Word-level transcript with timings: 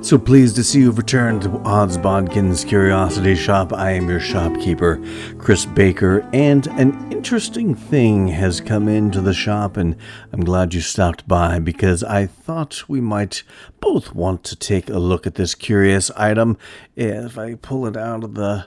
So 0.00 0.16
pleased 0.16 0.54
to 0.56 0.64
see 0.64 0.80
you've 0.80 0.96
returned 0.96 1.42
to 1.42 1.50
Odds 1.64 1.98
Bodkin's 1.98 2.64
Curiosity 2.64 3.34
Shop. 3.34 3.72
I 3.72 3.90
am 3.90 4.08
your 4.08 4.20
shopkeeper, 4.20 5.02
Chris 5.38 5.66
Baker, 5.66 6.26
and 6.32 6.66
an 6.68 7.12
interesting 7.12 7.74
thing 7.74 8.28
has 8.28 8.60
come 8.60 8.88
into 8.88 9.20
the 9.20 9.34
shop, 9.34 9.76
and 9.76 9.96
I'm 10.32 10.44
glad 10.44 10.72
you 10.72 10.80
stopped 10.80 11.26
by 11.26 11.58
because 11.58 12.04
I 12.04 12.26
thought 12.26 12.88
we 12.88 13.00
might 13.00 13.42
both 13.80 14.14
want 14.14 14.44
to 14.44 14.56
take 14.56 14.88
a 14.88 14.98
look 14.98 15.26
at 15.26 15.34
this 15.34 15.54
curious 15.54 16.10
item. 16.12 16.56
If 16.96 17.36
I 17.36 17.56
pull 17.56 17.84
it 17.84 17.96
out 17.96 18.24
of 18.24 18.34
the 18.34 18.66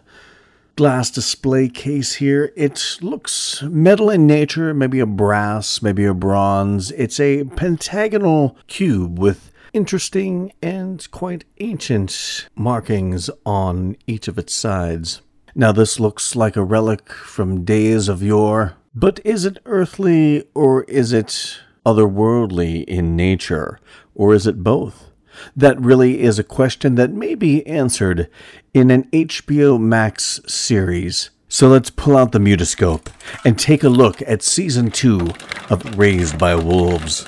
glass 0.75 1.11
display 1.11 1.69
case 1.69 2.15
here. 2.15 2.51
It 2.55 2.97
looks 3.01 3.61
metal 3.63 4.09
in 4.09 4.25
nature, 4.25 4.73
maybe 4.73 4.99
a 4.99 5.05
brass, 5.05 5.81
maybe 5.81 6.05
a 6.05 6.13
bronze. 6.13 6.91
It's 6.91 7.19
a 7.19 7.43
pentagonal 7.43 8.57
cube 8.67 9.19
with 9.19 9.50
interesting 9.73 10.51
and 10.61 11.09
quite 11.11 11.45
ancient 11.59 12.47
markings 12.55 13.29
on 13.45 13.95
each 14.07 14.27
of 14.27 14.37
its 14.37 14.53
sides. 14.53 15.21
Now, 15.53 15.71
this 15.71 15.99
looks 15.99 16.35
like 16.35 16.55
a 16.55 16.63
relic 16.63 17.11
from 17.11 17.65
days 17.65 18.07
of 18.07 18.23
yore, 18.23 18.75
but 18.95 19.19
is 19.25 19.45
it 19.45 19.59
earthly 19.65 20.45
or 20.53 20.83
is 20.83 21.13
it 21.13 21.59
otherworldly 21.85 22.83
in 22.85 23.15
nature, 23.15 23.79
or 24.15 24.33
is 24.33 24.47
it 24.47 24.63
both? 24.63 25.11
That 25.55 25.79
really 25.79 26.21
is 26.21 26.37
a 26.39 26.43
question 26.43 26.95
that 26.95 27.11
may 27.11 27.35
be 27.35 27.65
answered 27.65 28.29
in 28.73 28.91
an 28.91 29.05
HBO 29.11 29.79
Max 29.79 30.39
series. 30.47 31.31
So 31.47 31.67
let's 31.67 31.89
pull 31.89 32.15
out 32.15 32.31
the 32.31 32.39
mutoscope 32.39 33.07
and 33.43 33.57
take 33.59 33.83
a 33.83 33.89
look 33.89 34.21
at 34.21 34.41
season 34.41 34.91
two 34.91 35.31
of 35.69 35.97
Raised 35.97 36.37
by 36.37 36.55
Wolves. 36.55 37.27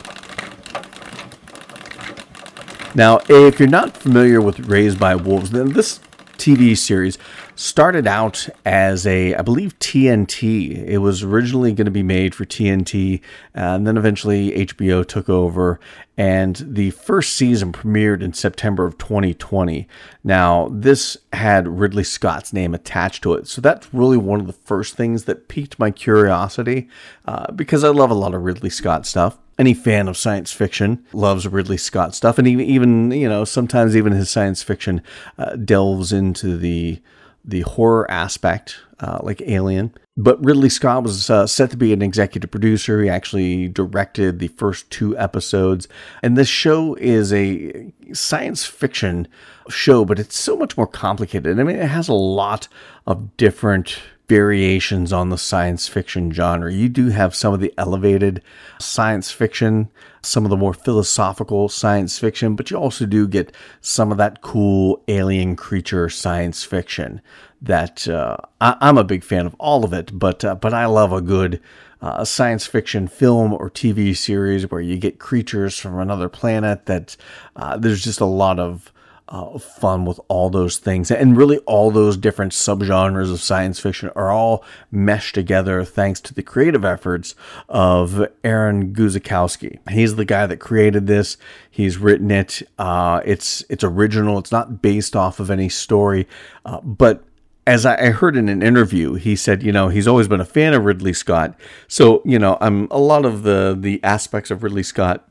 Now, 2.95 3.21
if 3.27 3.59
you're 3.59 3.67
not 3.67 3.97
familiar 3.97 4.39
with 4.39 4.59
Raised 4.59 4.99
by 4.99 5.15
Wolves, 5.15 5.49
then 5.49 5.73
this 5.73 5.99
TV 6.37 6.77
series 6.77 7.17
started 7.55 8.05
out 8.05 8.47
as 8.65 9.07
a, 9.07 9.33
I 9.33 9.41
believe, 9.41 9.77
TNT. 9.79 10.85
It 10.87 10.99
was 10.99 11.23
originally 11.23 11.73
going 11.73 11.85
to 11.85 11.91
be 11.91 12.03
made 12.03 12.35
for 12.35 12.45
TNT, 12.45 13.21
and 13.55 13.87
then 13.87 13.97
eventually 13.97 14.51
HBO 14.51 15.07
took 15.07 15.27
over, 15.27 15.79
and 16.17 16.55
the 16.67 16.91
first 16.91 17.33
season 17.33 17.71
premiered 17.71 18.21
in 18.21 18.33
September 18.33 18.85
of 18.85 18.99
2020. 18.99 19.87
Now, 20.23 20.69
this 20.71 21.17
had 21.31 21.67
Ridley 21.67 22.03
Scott's 22.03 22.53
name 22.53 22.75
attached 22.75 23.23
to 23.23 23.33
it, 23.33 23.47
so 23.47 23.59
that's 23.59 23.91
really 23.91 24.17
one 24.17 24.39
of 24.39 24.45
the 24.45 24.53
first 24.53 24.95
things 24.95 25.25
that 25.25 25.47
piqued 25.47 25.79
my 25.79 25.89
curiosity 25.89 26.89
uh, 27.25 27.51
because 27.53 27.83
I 27.83 27.89
love 27.89 28.11
a 28.11 28.15
lot 28.15 28.35
of 28.35 28.43
Ridley 28.43 28.69
Scott 28.69 29.07
stuff 29.07 29.39
any 29.59 29.73
fan 29.73 30.07
of 30.07 30.17
science 30.17 30.51
fiction 30.51 31.05
loves 31.13 31.47
Ridley 31.47 31.77
Scott 31.77 32.15
stuff, 32.15 32.37
and 32.37 32.47
even, 32.47 33.11
you 33.11 33.29
know 33.29 33.45
sometimes 33.45 33.95
even 33.95 34.13
his 34.13 34.29
science 34.29 34.63
fiction 34.63 35.01
uh, 35.37 35.55
delves 35.55 36.11
into 36.11 36.57
the 36.57 37.01
the 37.45 37.61
horror 37.61 38.09
aspect, 38.09 38.77
uh, 38.99 39.19
like 39.21 39.41
Alien. 39.41 39.93
But 40.15 40.43
Ridley 40.43 40.69
Scott 40.69 41.03
was 41.03 41.29
uh, 41.29 41.47
set 41.47 41.71
to 41.71 41.77
be 41.77 41.91
an 41.91 42.01
executive 42.01 42.51
producer. 42.51 43.01
He 43.01 43.09
actually 43.09 43.67
directed 43.67 44.39
the 44.39 44.47
first 44.49 44.89
two 44.89 45.17
episodes, 45.17 45.87
and 46.21 46.37
this 46.37 46.47
show 46.47 46.95
is 46.95 47.33
a 47.33 47.91
science 48.13 48.63
fiction 48.65 49.27
show, 49.69 50.05
but 50.05 50.19
it's 50.19 50.37
so 50.37 50.55
much 50.55 50.77
more 50.77 50.87
complicated. 50.87 51.59
I 51.59 51.63
mean, 51.63 51.75
it 51.75 51.89
has 51.89 52.07
a 52.07 52.13
lot 52.13 52.67
of 53.07 53.35
different 53.37 53.99
variations 54.33 55.13
on 55.13 55.29
the 55.29 55.37
science 55.37 55.87
fiction 55.87 56.31
genre. 56.31 56.73
You 56.73 56.89
do 56.89 57.09
have 57.09 57.35
some 57.35 57.53
of 57.53 57.59
the 57.59 57.71
elevated 57.77 58.41
science 58.79 59.29
fiction, 59.29 59.89
some 60.23 60.43
of 60.43 60.49
the 60.49 60.57
more 60.57 60.73
philosophical 60.73 61.69
science 61.69 62.17
fiction, 62.17 62.55
but 62.55 62.71
you 62.71 62.77
also 62.77 63.05
do 63.05 63.27
get 63.27 63.55
some 63.79 64.11
of 64.11 64.17
that 64.17 64.41
cool 64.41 65.03
alien 65.07 65.55
creature 65.55 66.09
science 66.09 66.63
fiction 66.63 67.21
that 67.61 68.07
uh, 68.07 68.37
I, 68.59 68.75
am 68.81 68.97
a 68.97 69.03
big 69.03 69.23
fan 69.23 69.45
of 69.45 69.55
all 69.59 69.85
of 69.85 69.93
it, 69.93 70.17
but 70.17 70.43
uh, 70.43 70.55
but 70.55 70.73
I 70.73 70.87
love 70.87 71.13
a 71.13 71.21
good 71.21 71.61
uh, 72.01 72.25
science 72.25 72.65
fiction 72.65 73.07
film 73.07 73.53
or 73.53 73.69
TV 73.69 74.17
series 74.17 74.71
where 74.71 74.81
you 74.81 74.97
get 74.97 75.19
creatures 75.19 75.77
from 75.77 75.99
another 75.99 76.27
planet. 76.27 76.87
That 76.87 77.15
uh, 77.55 77.77
there's 77.77 78.03
just 78.03 78.19
a 78.19 78.25
lot 78.25 78.57
of 78.57 78.91
uh, 79.29 79.57
fun 79.57 80.05
with 80.05 80.19
all 80.27 80.49
those 80.49 80.77
things. 80.77 81.09
And 81.09 81.37
really, 81.37 81.57
all 81.59 81.91
those 81.91 82.17
different 82.17 82.51
subgenres 82.51 83.31
of 83.31 83.41
science 83.41 83.79
fiction 83.79 84.09
are 84.15 84.31
all 84.31 84.63
meshed 84.91 85.35
together 85.35 85.83
thanks 85.83 86.19
to 86.21 86.33
the 86.33 86.43
creative 86.43 86.83
efforts 86.85 87.35
of 87.69 88.27
Aaron 88.43 88.93
Guzikowski. 88.93 89.79
He's 89.89 90.15
the 90.15 90.25
guy 90.25 90.45
that 90.45 90.57
created 90.57 91.07
this. 91.07 91.37
He's 91.69 91.97
written 91.97 92.31
it. 92.31 92.61
Uh, 92.77 93.21
it's 93.25 93.63
it's 93.69 93.83
original. 93.83 94.37
It's 94.37 94.51
not 94.51 94.81
based 94.81 95.15
off 95.15 95.39
of 95.39 95.49
any 95.49 95.69
story, 95.69 96.27
uh, 96.65 96.81
but 96.81 97.23
as 97.65 97.85
I 97.85 98.09
heard 98.09 98.35
in 98.35 98.49
an 98.49 98.61
interview, 98.61 99.13
he 99.13 99.35
said, 99.35 99.63
you 99.63 99.71
know, 99.71 99.87
he's 99.87 100.07
always 100.07 100.27
been 100.27 100.41
a 100.41 100.45
fan 100.45 100.73
of 100.73 100.83
Ridley 100.83 101.13
Scott. 101.13 101.57
So, 101.87 102.21
you 102.25 102.37
know, 102.37 102.57
I'm 102.59 102.87
a 102.91 102.99
lot 102.99 103.25
of 103.25 103.43
the 103.43 103.75
the 103.79 104.03
aspects 104.03 104.51
of 104.51 104.63
Ridley 104.63 104.83
Scott 104.83 105.27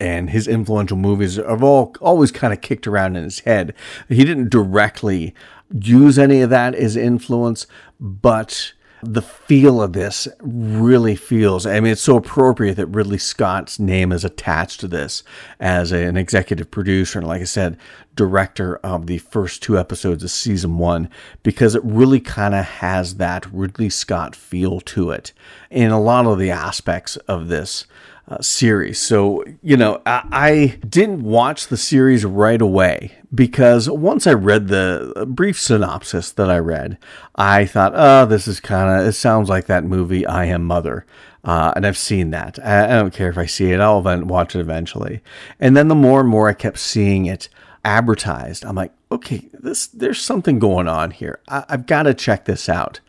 and 0.00 0.30
his 0.30 0.48
influential 0.48 0.96
movies 0.96 1.36
have 1.36 1.62
all 1.62 1.94
always 2.00 2.32
kind 2.32 2.52
of 2.52 2.60
kicked 2.60 2.86
around 2.86 3.16
in 3.16 3.24
his 3.24 3.40
head. 3.40 3.74
He 4.08 4.24
didn't 4.24 4.50
directly 4.50 5.34
use 5.72 6.18
any 6.18 6.40
of 6.40 6.50
that 6.50 6.74
as 6.74 6.96
influence, 6.96 7.66
but 8.00 8.72
the 9.06 9.22
feel 9.22 9.82
of 9.82 9.92
this 9.92 10.26
really 10.40 11.14
feels. 11.14 11.66
I 11.66 11.80
mean, 11.80 11.92
it's 11.92 12.00
so 12.00 12.16
appropriate 12.16 12.76
that 12.76 12.86
Ridley 12.86 13.18
Scott's 13.18 13.78
name 13.78 14.12
is 14.12 14.24
attached 14.24 14.80
to 14.80 14.88
this 14.88 15.22
as 15.60 15.92
an 15.92 16.16
executive 16.16 16.70
producer 16.70 17.18
and, 17.18 17.28
like 17.28 17.42
I 17.42 17.44
said, 17.44 17.76
director 18.14 18.76
of 18.76 19.06
the 19.06 19.18
first 19.18 19.62
two 19.62 19.78
episodes 19.78 20.24
of 20.24 20.30
season 20.30 20.78
one, 20.78 21.10
because 21.42 21.74
it 21.74 21.84
really 21.84 22.20
kind 22.20 22.54
of 22.54 22.64
has 22.64 23.16
that 23.16 23.46
Ridley 23.52 23.90
Scott 23.90 24.34
feel 24.34 24.80
to 24.80 25.10
it 25.10 25.32
in 25.70 25.90
a 25.90 26.00
lot 26.00 26.26
of 26.26 26.38
the 26.38 26.50
aspects 26.50 27.16
of 27.28 27.48
this 27.48 27.86
uh, 28.28 28.40
series. 28.40 29.00
So, 29.00 29.44
you 29.62 29.76
know, 29.76 30.00
I, 30.06 30.22
I, 30.32 30.78
didn't 30.88 31.22
watch 31.22 31.66
the 31.66 31.76
series 31.76 32.24
right 32.24 32.60
away 32.60 33.12
because 33.34 33.90
once 33.90 34.26
I 34.26 34.32
read 34.32 34.68
the 34.68 35.26
brief 35.28 35.60
synopsis 35.60 36.32
that 36.32 36.50
I 36.50 36.58
read, 36.58 36.96
I 37.34 37.66
thought, 37.66 37.92
oh, 37.94 38.24
this 38.24 38.48
is 38.48 38.60
kind 38.60 39.00
of, 39.00 39.06
it 39.06 39.12
sounds 39.12 39.50
like 39.50 39.66
that 39.66 39.84
movie, 39.84 40.24
I 40.24 40.46
Am 40.46 40.64
Mother. 40.64 41.04
Uh, 41.44 41.74
and 41.76 41.86
I've 41.86 41.98
seen 41.98 42.30
that. 42.30 42.58
I, 42.64 42.84
I, 42.84 42.98
don't 42.98 43.12
care 43.12 43.28
if 43.28 43.36
I 43.36 43.44
see 43.44 43.72
it, 43.72 43.80
I'll 43.80 44.02
watch 44.02 44.56
it 44.56 44.60
eventually. 44.60 45.20
And 45.60 45.76
then 45.76 45.88
the 45.88 45.94
more 45.94 46.20
and 46.20 46.28
more 46.28 46.48
I 46.48 46.54
kept 46.54 46.78
seeing 46.78 47.26
it 47.26 47.50
advertised, 47.84 48.64
I'm 48.64 48.76
like, 48.76 48.92
okay, 49.12 49.50
this 49.52 49.86
there's 49.88 50.22
something 50.22 50.58
going 50.58 50.88
on 50.88 51.10
here. 51.10 51.40
I, 51.48 51.64
I've 51.68 51.84
got 51.84 52.04
to 52.04 52.14
check 52.14 52.46
this 52.46 52.70
out. 52.70 53.00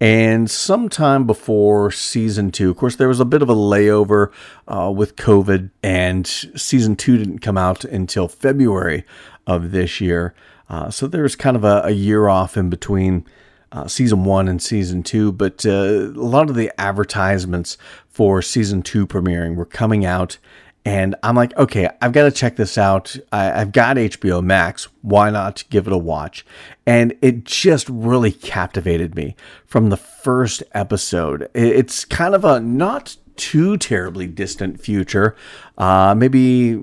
And 0.00 0.50
sometime 0.50 1.26
before 1.26 1.90
season 1.90 2.50
two, 2.50 2.70
of 2.70 2.78
course, 2.78 2.96
there 2.96 3.08
was 3.08 3.20
a 3.20 3.26
bit 3.26 3.42
of 3.42 3.50
a 3.50 3.54
layover 3.54 4.32
uh, 4.66 4.90
with 4.90 5.16
COVID, 5.16 5.70
and 5.82 6.26
season 6.26 6.96
two 6.96 7.18
didn't 7.18 7.40
come 7.40 7.58
out 7.58 7.84
until 7.84 8.26
February 8.26 9.04
of 9.46 9.72
this 9.72 10.00
year. 10.00 10.34
Uh, 10.70 10.88
so 10.88 11.06
there 11.06 11.22
was 11.22 11.36
kind 11.36 11.56
of 11.56 11.64
a, 11.64 11.82
a 11.84 11.90
year 11.90 12.28
off 12.28 12.56
in 12.56 12.70
between 12.70 13.26
uh, 13.72 13.86
season 13.86 14.24
one 14.24 14.48
and 14.48 14.62
season 14.62 15.02
two, 15.02 15.32
but 15.32 15.66
uh, 15.66 15.70
a 15.70 16.24
lot 16.24 16.48
of 16.48 16.56
the 16.56 16.72
advertisements 16.80 17.76
for 18.08 18.40
season 18.40 18.82
two 18.82 19.06
premiering 19.06 19.54
were 19.54 19.66
coming 19.66 20.06
out 20.06 20.38
and 20.84 21.14
I'm 21.22 21.36
like, 21.36 21.56
okay, 21.56 21.88
I've 22.00 22.12
got 22.12 22.24
to 22.24 22.30
check 22.30 22.56
this 22.56 22.78
out. 22.78 23.16
I, 23.32 23.44
have 23.44 23.72
got 23.72 23.96
HBO 23.96 24.42
Max. 24.42 24.88
Why 25.02 25.30
not 25.30 25.64
give 25.68 25.86
it 25.86 25.92
a 25.92 25.98
watch? 25.98 26.46
And 26.86 27.14
it 27.20 27.44
just 27.44 27.88
really 27.88 28.32
captivated 28.32 29.14
me 29.14 29.36
from 29.66 29.90
the 29.90 29.98
first 29.98 30.62
episode. 30.72 31.50
It's 31.54 32.04
kind 32.04 32.34
of 32.34 32.44
a 32.44 32.60
not 32.60 33.16
too 33.40 33.78
terribly 33.78 34.26
distant 34.26 34.82
future, 34.82 35.34
uh, 35.78 36.14
maybe 36.14 36.78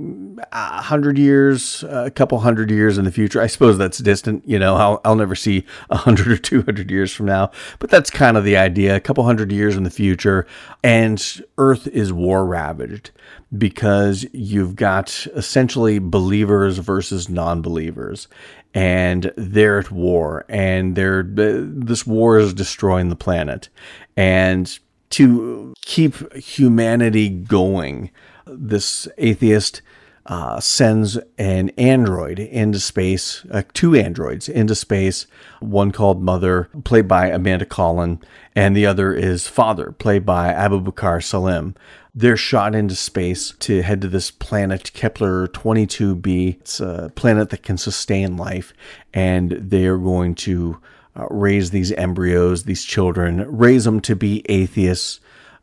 a 0.51 0.81
hundred 0.81 1.19
years, 1.19 1.83
uh, 1.83 2.05
a 2.07 2.11
couple 2.11 2.39
hundred 2.39 2.71
years 2.71 2.97
in 2.97 3.05
the 3.05 3.11
future. 3.11 3.39
I 3.39 3.45
suppose 3.45 3.77
that's 3.77 3.99
distant. 3.99 4.41
You 4.47 4.57
know, 4.57 4.75
I'll, 4.75 4.99
I'll 5.05 5.15
never 5.15 5.35
see 5.35 5.65
a 5.91 5.97
hundred 5.97 6.29
or 6.29 6.37
two 6.37 6.63
hundred 6.63 6.89
years 6.89 7.13
from 7.13 7.27
now, 7.27 7.51
but 7.77 7.91
that's 7.91 8.09
kind 8.09 8.37
of 8.37 8.43
the 8.43 8.57
idea. 8.57 8.95
A 8.95 8.99
couple 8.99 9.23
hundred 9.23 9.51
years 9.51 9.77
in 9.77 9.83
the 9.83 9.91
future, 9.91 10.47
and 10.83 11.23
Earth 11.59 11.85
is 11.87 12.11
war 12.11 12.43
ravaged 12.43 13.11
because 13.55 14.25
you've 14.33 14.75
got 14.75 15.27
essentially 15.35 15.99
believers 15.99 16.79
versus 16.79 17.29
non-believers 17.29 18.27
and 18.73 19.31
they're 19.37 19.79
at 19.79 19.91
war 19.91 20.43
and 20.49 20.95
they're 20.95 21.21
uh, 21.21 21.63
this 21.63 22.05
war 22.05 22.37
is 22.37 22.53
destroying 22.53 23.07
the 23.07 23.15
planet 23.15 23.69
and 24.17 24.79
to 25.09 25.73
keep 25.81 26.33
humanity 26.33 27.29
going 27.29 28.11
this 28.49 29.07
atheist 29.17 29.81
uh, 30.25 30.59
sends 30.59 31.17
an 31.37 31.69
android 31.77 32.37
into 32.37 32.79
space, 32.79 33.45
uh, 33.49 33.61
two 33.73 33.95
androids 33.95 34.49
into 34.49 34.75
space, 34.75 35.25
one 35.61 35.91
called 35.91 36.21
Mother, 36.21 36.69
played 36.83 37.07
by 37.07 37.27
Amanda 37.27 37.65
Collin, 37.65 38.19
and 38.53 38.75
the 38.75 38.85
other 38.85 39.13
is 39.13 39.47
Father, 39.47 39.93
played 39.93 40.25
by 40.25 40.51
Abubakar 40.51 41.23
Salim. 41.23 41.75
They're 42.13 42.35
shot 42.35 42.75
into 42.75 42.95
space 42.95 43.51
to 43.59 43.83
head 43.83 44.01
to 44.01 44.07
this 44.09 44.31
planet, 44.31 44.91
Kepler 44.93 45.47
22b. 45.47 46.59
It's 46.59 46.79
a 46.81 47.11
planet 47.15 47.49
that 47.51 47.63
can 47.63 47.77
sustain 47.77 48.35
life, 48.35 48.73
and 49.13 49.51
they 49.51 49.85
are 49.85 49.99
going 49.99 50.35
to 50.35 50.81
uh, 51.17 51.27
raise 51.29 51.71
these 51.71 51.91
embryos, 51.93 52.63
these 52.63 52.83
children, 52.83 53.45
raise 53.49 53.83
them 53.83 53.99
to 54.01 54.15
be 54.15 54.43
atheists. 54.49 55.19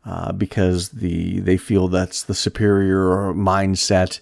Uh, 0.07 0.31
because 0.31 0.89
the 0.89 1.39
they 1.39 1.57
feel 1.57 1.87
that's 1.87 2.21
the 2.21 2.35
superior 2.35 3.33
mindset, 3.33 4.19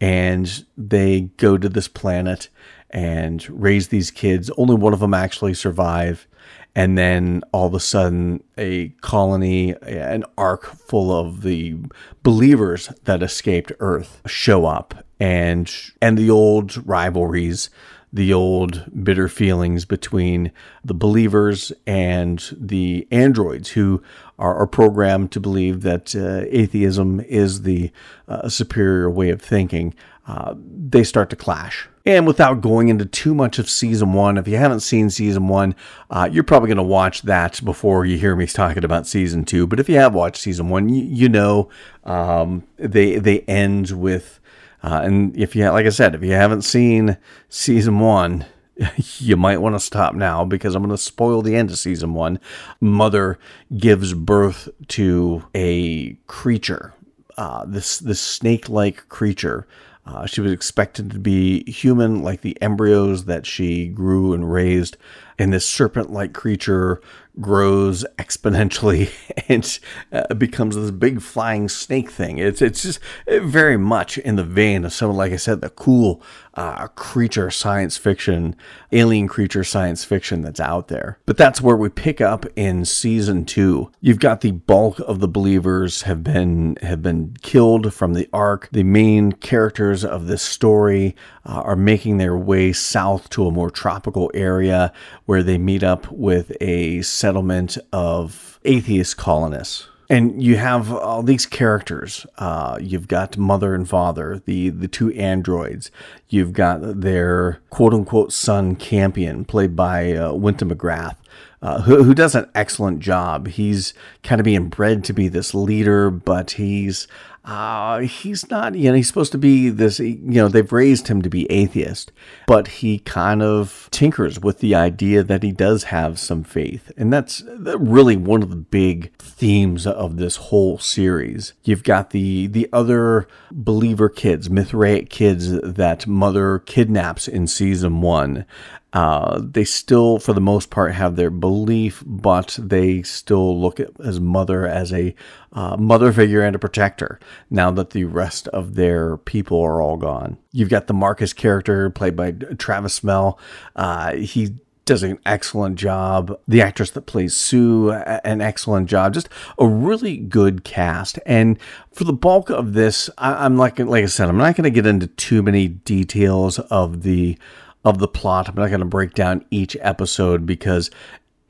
and 0.00 0.64
they 0.76 1.20
go 1.36 1.56
to 1.56 1.68
this 1.68 1.86
planet 1.86 2.48
and 2.90 3.48
raise 3.48 3.88
these 3.88 4.10
kids. 4.10 4.50
Only 4.56 4.74
one 4.74 4.92
of 4.92 4.98
them 4.98 5.14
actually 5.14 5.54
survive, 5.54 6.26
and 6.74 6.98
then 6.98 7.42
all 7.52 7.66
of 7.66 7.74
a 7.74 7.80
sudden 7.80 8.42
a 8.58 8.88
colony 9.00 9.74
an 9.82 10.24
ark 10.36 10.66
full 10.66 11.12
of 11.12 11.42
the 11.42 11.76
believers 12.22 12.88
that 13.04 13.22
escaped 13.22 13.72
earth 13.80 14.20
show 14.26 14.66
up 14.66 15.04
and 15.18 15.72
and 16.00 16.16
the 16.16 16.30
old 16.30 16.86
rivalries 16.86 17.70
the 18.12 18.32
old 18.32 18.90
bitter 19.04 19.28
feelings 19.28 19.84
between 19.84 20.50
the 20.84 20.94
believers 20.94 21.72
and 21.86 22.56
the 22.58 23.06
androids 23.10 23.70
who 23.70 24.02
are, 24.38 24.56
are 24.56 24.66
programmed 24.66 25.30
to 25.32 25.40
believe 25.40 25.82
that 25.82 26.14
uh, 26.16 26.44
atheism 26.50 27.20
is 27.20 27.62
the 27.62 27.92
uh, 28.26 28.48
superior 28.48 29.08
way 29.08 29.30
of 29.30 29.40
thinking. 29.40 29.94
Uh, 30.26 30.54
they 30.56 31.04
start 31.04 31.30
to 31.30 31.36
clash. 31.36 31.88
And 32.06 32.26
without 32.26 32.60
going 32.60 32.88
into 32.88 33.04
too 33.04 33.34
much 33.34 33.58
of 33.58 33.68
season 33.68 34.12
one, 34.12 34.38
if 34.38 34.48
you 34.48 34.56
haven't 34.56 34.80
seen 34.80 35.10
season 35.10 35.48
one, 35.48 35.74
uh, 36.08 36.28
you're 36.30 36.44
probably 36.44 36.68
going 36.68 36.78
to 36.78 36.82
watch 36.82 37.22
that 37.22 37.62
before 37.64 38.06
you 38.06 38.16
hear 38.16 38.34
me 38.34 38.46
talking 38.46 38.84
about 38.84 39.06
season 39.06 39.44
two. 39.44 39.66
But 39.66 39.80
if 39.80 39.88
you 39.88 39.96
have 39.96 40.14
watched 40.14 40.40
season 40.40 40.70
one, 40.70 40.88
you, 40.88 41.04
you 41.04 41.28
know 41.28 41.68
um, 42.04 42.64
they 42.76 43.18
they 43.18 43.40
end 43.40 43.90
with, 43.90 44.39
uh, 44.82 45.00
and 45.04 45.36
if 45.36 45.54
you 45.54 45.68
like 45.70 45.86
I 45.86 45.90
said, 45.90 46.14
if 46.14 46.22
you 46.22 46.32
haven't 46.32 46.62
seen 46.62 47.16
season 47.48 48.00
one, 48.00 48.46
you 49.18 49.36
might 49.36 49.60
want 49.60 49.74
to 49.74 49.80
stop 49.80 50.14
now 50.14 50.44
because 50.44 50.74
I'm 50.74 50.82
going 50.82 50.90
to 50.90 50.98
spoil 50.98 51.42
the 51.42 51.56
end 51.56 51.70
of 51.70 51.78
season 51.78 52.14
one. 52.14 52.40
Mother 52.80 53.38
gives 53.76 54.14
birth 54.14 54.68
to 54.88 55.44
a 55.54 56.14
creature, 56.26 56.94
uh, 57.36 57.64
this 57.66 57.98
this 57.98 58.20
snake 58.20 58.68
like 58.68 59.08
creature 59.08 59.66
uh, 60.06 60.26
she 60.26 60.40
was 60.40 60.52
expected 60.52 61.10
to 61.10 61.18
be 61.18 61.70
human, 61.70 62.22
like 62.22 62.40
the 62.40 62.60
embryos 62.60 63.26
that 63.26 63.46
she 63.46 63.86
grew 63.86 64.32
and 64.32 64.50
raised. 64.50 64.96
And 65.40 65.54
this 65.54 65.66
serpent 65.66 66.12
like 66.12 66.34
creature 66.34 67.00
grows 67.40 68.04
exponentially 68.18 69.10
and 69.48 69.78
uh, 70.12 70.34
becomes 70.34 70.76
this 70.76 70.90
big 70.90 71.22
flying 71.22 71.68
snake 71.68 72.10
thing. 72.10 72.38
It's 72.38 72.60
it's 72.60 72.82
just 72.82 73.00
very 73.26 73.76
much 73.76 74.18
in 74.18 74.36
the 74.36 74.44
vein 74.44 74.84
of 74.84 74.92
some, 74.92 75.14
like 75.16 75.32
I 75.32 75.36
said, 75.36 75.60
the 75.60 75.70
cool 75.70 76.22
uh, 76.54 76.88
creature 76.88 77.50
science 77.50 77.96
fiction, 77.96 78.56
alien 78.92 79.28
creature 79.28 79.64
science 79.64 80.04
fiction 80.04 80.42
that's 80.42 80.60
out 80.60 80.88
there. 80.88 81.18
But 81.24 81.36
that's 81.36 81.60
where 81.60 81.76
we 81.76 81.88
pick 81.88 82.20
up 82.20 82.44
in 82.56 82.84
season 82.84 83.44
two. 83.44 83.90
You've 84.00 84.18
got 84.18 84.40
the 84.40 84.50
bulk 84.50 84.98
of 85.00 85.20
the 85.20 85.28
believers 85.28 86.02
have 86.02 86.22
been 86.24 86.76
have 86.82 87.02
been 87.02 87.36
killed 87.42 87.94
from 87.94 88.14
the 88.14 88.28
ark. 88.32 88.68
The 88.72 88.82
main 88.82 89.32
characters 89.32 90.04
of 90.04 90.26
this 90.26 90.42
story 90.42 91.14
uh, 91.46 91.62
are 91.62 91.76
making 91.76 92.18
their 92.18 92.36
way 92.36 92.72
south 92.72 93.30
to 93.30 93.46
a 93.46 93.50
more 93.50 93.70
tropical 93.70 94.30
area 94.34 94.92
where 95.30 95.44
they 95.44 95.58
meet 95.58 95.84
up 95.84 96.10
with 96.10 96.50
a 96.60 97.00
settlement 97.02 97.78
of 97.92 98.58
atheist 98.64 99.16
colonists. 99.16 99.86
And 100.08 100.42
you 100.42 100.56
have 100.56 100.92
all 100.92 101.22
these 101.22 101.46
characters. 101.46 102.26
Uh, 102.36 102.78
you've 102.80 103.06
got 103.06 103.38
mother 103.38 103.72
and 103.72 103.88
father, 103.88 104.42
the, 104.44 104.70
the 104.70 104.88
two 104.88 105.12
androids. 105.12 105.92
You've 106.28 106.52
got 106.52 107.02
their 107.02 107.60
quote 107.70 107.94
unquote 107.94 108.32
son, 108.32 108.74
Campion, 108.74 109.44
played 109.44 109.76
by 109.76 110.14
uh, 110.14 110.32
Winta 110.32 110.68
McGrath. 110.68 111.14
Uh, 111.62 111.82
who, 111.82 112.02
who, 112.02 112.14
does 112.14 112.34
an 112.34 112.50
excellent 112.54 113.00
job. 113.00 113.46
He's 113.46 113.92
kind 114.22 114.40
of 114.40 114.44
being 114.44 114.68
bred 114.68 115.04
to 115.04 115.12
be 115.12 115.28
this 115.28 115.54
leader, 115.54 116.10
but 116.10 116.52
he's 116.52 117.06
uh, 117.44 118.00
he's 118.00 118.50
not, 118.50 118.74
you 118.74 118.90
know, 118.90 118.96
he's 118.96 119.08
supposed 119.08 119.32
to 119.32 119.38
be 119.38 119.70
this, 119.70 119.98
you 119.98 120.18
know, 120.20 120.48
they've 120.48 120.72
raised 120.72 121.08
him 121.08 121.22
to 121.22 121.30
be 121.30 121.50
atheist, 121.50 122.12
but 122.46 122.68
he 122.68 122.98
kind 122.98 123.42
of 123.42 123.88
tinkers 123.90 124.38
with 124.38 124.58
the 124.58 124.74
idea 124.74 125.22
that 125.22 125.42
he 125.42 125.50
does 125.50 125.84
have 125.84 126.18
some 126.18 126.44
faith. 126.44 126.92
And 126.98 127.10
that's 127.10 127.42
really 127.46 128.16
one 128.16 128.42
of 128.42 128.50
the 128.50 128.56
big 128.56 129.16
themes 129.18 129.86
of 129.86 130.18
this 130.18 130.36
whole 130.36 130.78
series. 130.78 131.54
You've 131.64 131.84
got 131.84 132.10
the, 132.10 132.46
the 132.46 132.68
other 132.72 133.26
believer 133.50 134.10
kids, 134.10 134.50
Mithraic 134.50 135.08
kids 135.08 135.50
that 135.62 136.06
Mother 136.06 136.58
kidnaps 136.58 137.26
in 137.26 137.46
season 137.46 138.02
one. 138.02 138.44
Uh, 138.92 139.40
they 139.42 139.64
still, 139.64 140.18
for 140.18 140.32
the 140.32 140.40
most 140.40 140.70
part, 140.70 140.94
have 140.94 141.16
their 141.16 141.30
belief, 141.30 142.02
but 142.06 142.58
they 142.60 143.02
still 143.02 143.60
look 143.60 143.78
at 143.78 143.88
as 144.04 144.18
mother 144.18 144.66
as 144.66 144.92
a 144.92 145.14
uh, 145.52 145.76
mother 145.76 146.12
figure 146.12 146.42
and 146.42 146.56
a 146.56 146.58
protector. 146.58 147.20
Now 147.50 147.70
that 147.72 147.90
the 147.90 148.04
rest 148.04 148.48
of 148.48 148.74
their 148.74 149.16
people 149.16 149.60
are 149.60 149.80
all 149.80 149.96
gone, 149.96 150.38
you've 150.52 150.70
got 150.70 150.86
the 150.86 150.94
Marcus 150.94 151.32
character 151.32 151.90
played 151.90 152.16
by 152.16 152.32
Travis 152.32 153.00
Fimmel. 153.00 153.38
Uh, 153.76 154.14
he 154.14 154.56
does 154.90 155.02
an 155.04 155.20
excellent 155.24 155.76
job. 155.76 156.36
The 156.48 156.62
actress 156.62 156.90
that 156.90 157.02
plays 157.02 157.36
Sue, 157.36 157.92
an 157.92 158.40
excellent 158.40 158.88
job. 158.88 159.14
Just 159.14 159.28
a 159.56 159.64
really 159.64 160.16
good 160.16 160.64
cast. 160.64 161.16
And 161.24 161.60
for 161.92 162.02
the 162.02 162.12
bulk 162.12 162.50
of 162.50 162.72
this, 162.72 163.08
I, 163.16 163.46
am 163.46 163.56
like, 163.56 163.78
like 163.78 164.02
I 164.02 164.06
said, 164.06 164.28
I'm 164.28 164.36
not 164.36 164.56
going 164.56 164.64
to 164.64 164.70
get 164.70 164.86
into 164.86 165.06
too 165.06 165.44
many 165.44 165.68
details 165.68 166.58
of 166.58 167.02
the 167.02 167.38
of 167.84 167.98
the 167.98 168.08
plot. 168.08 168.48
I'm 168.48 168.54
not 168.54 168.68
going 168.68 168.80
to 168.80 168.86
break 168.86 169.14
down 169.14 169.44
each 169.50 169.76
episode 169.80 170.46
because 170.46 170.90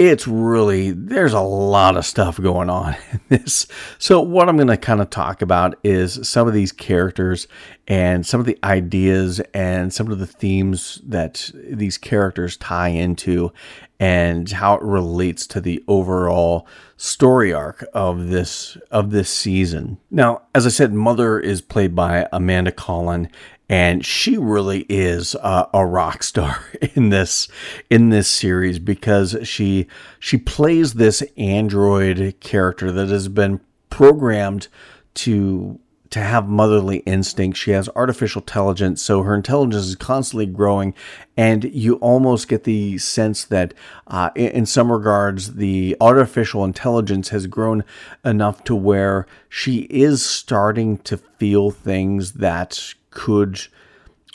it's 0.01 0.27
really 0.27 0.93
there's 0.93 1.35
a 1.35 1.41
lot 1.41 1.95
of 1.95 2.07
stuff 2.07 2.41
going 2.41 2.71
on 2.71 2.97
in 3.13 3.21
this. 3.29 3.67
So 3.99 4.23
what 4.23 4.49
I'm 4.49 4.57
going 4.57 4.69
to 4.69 4.79
kind 4.79 5.03
of 5.03 5.11
talk 5.11 5.43
about 5.43 5.79
is 5.85 6.27
some 6.27 6.49
of 6.49 6.55
these 6.55 6.73
characters 6.73 7.47
and 7.87 8.25
some 8.25 8.41
of 8.41 8.47
the 8.47 8.59
ideas 8.65 9.41
and 9.53 9.93
some 9.93 10.11
of 10.11 10.19
the 10.19 10.27
themes 10.27 11.03
that 11.05 11.51
these 11.55 11.99
characters 11.99 12.57
tie 12.57 12.89
into 12.89 13.53
and 13.99 14.51
how 14.51 14.75
it 14.77 14.83
relates 14.83 15.47
to 15.49 15.61
the 15.61 15.85
overall 15.87 16.67
story 16.97 17.53
arc 17.53 17.85
of 17.93 18.29
this 18.29 18.79
of 18.91 19.11
this 19.11 19.29
season. 19.29 19.99
Now, 20.11 20.43
as 20.55 20.65
I 20.65 20.71
said, 20.71 20.95
Mother 20.95 21.39
is 21.39 21.61
played 21.61 21.95
by 21.95 22.27
Amanda 22.33 22.73
Collin 22.73 23.29
and 23.71 24.05
she 24.05 24.37
really 24.37 24.85
is 24.89 25.37
a, 25.37 25.69
a, 25.73 25.87
rock 25.87 26.23
star 26.25 26.65
in 26.95 27.09
this 27.09 27.49
in 27.89 28.11
this 28.11 28.29
series 28.29 28.79
because 28.79 29.37
she 29.45 29.87
she 30.19 30.37
plays 30.37 30.95
this 30.95 31.23
android 31.39 32.35
character 32.41 32.93
that 32.93 33.09
has 33.09 33.29
been 33.29 33.61
programmed 33.89 34.69
to 35.15 35.79
to 36.11 36.19
have 36.19 36.49
motherly 36.49 36.99
instinct. 37.07 37.57
She 37.57 37.71
has 37.71 37.89
artificial 37.95 38.43
intelligence, 38.43 39.01
so 39.01 39.23
her 39.23 39.33
intelligence 39.33 39.87
is 39.87 39.95
constantly 39.95 40.47
growing, 40.47 40.93
and 41.37 41.63
you 41.63 41.95
almost 41.97 42.49
get 42.49 42.65
the 42.65 42.99
sense 42.99 43.45
that, 43.45 43.75
uh, 44.09 44.31
in 44.35 44.67
some 44.67 44.91
regards, 44.91 45.55
the 45.55 45.97
artificial 46.01 46.65
intelligence 46.65 47.29
has 47.29 47.47
grown 47.47 47.85
enough 48.25 48.65
to 48.65 48.75
where 48.75 49.25
she 49.49 49.83
is 49.83 50.27
starting 50.27 50.99
to 50.99 51.17
feel 51.17 51.71
things 51.71 52.33
that 52.33 52.95
could 53.11 53.61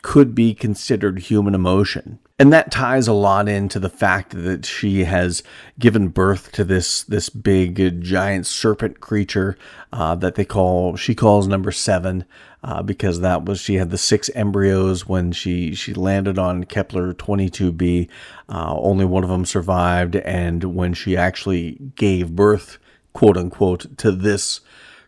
could 0.01 0.35
be 0.35 0.53
considered 0.53 1.17
human 1.17 1.55
emotion. 1.55 2.19
And 2.37 2.53
that 2.53 2.69
ties 2.69 3.07
a 3.07 3.13
lot 3.13 3.47
into 3.49 3.79
the 3.79 3.89
fact 3.89 4.31
that 4.31 4.65
she 4.65 5.05
has 5.05 5.41
given 5.79 6.09
birth 6.09 6.51
to 6.51 6.63
this 6.63 7.03
this 7.03 7.29
big 7.29 8.01
giant 8.01 8.45
serpent 8.45 8.99
creature 8.99 9.57
uh, 9.93 10.15
that 10.15 10.35
they 10.35 10.45
call 10.45 10.95
she 10.97 11.15
calls 11.15 11.47
number 11.47 11.71
seven 11.71 12.25
uh, 12.61 12.81
because 12.81 13.21
that 13.21 13.45
was 13.45 13.61
she 13.61 13.75
had 13.75 13.89
the 13.89 13.97
six 13.97 14.29
embryos 14.35 15.07
when 15.07 15.31
she 15.31 15.73
she 15.73 15.93
landed 15.93 16.37
on 16.37 16.65
Kepler 16.65 17.13
22b. 17.13 18.09
Uh, 18.49 18.75
only 18.77 19.05
one 19.05 19.23
of 19.23 19.29
them 19.29 19.45
survived, 19.45 20.17
and 20.17 20.75
when 20.75 20.93
she 20.93 21.15
actually 21.15 21.79
gave 21.95 22.35
birth, 22.35 22.79
quote 23.13 23.37
unquote, 23.37 23.97
to 23.97 24.11
this 24.11 24.61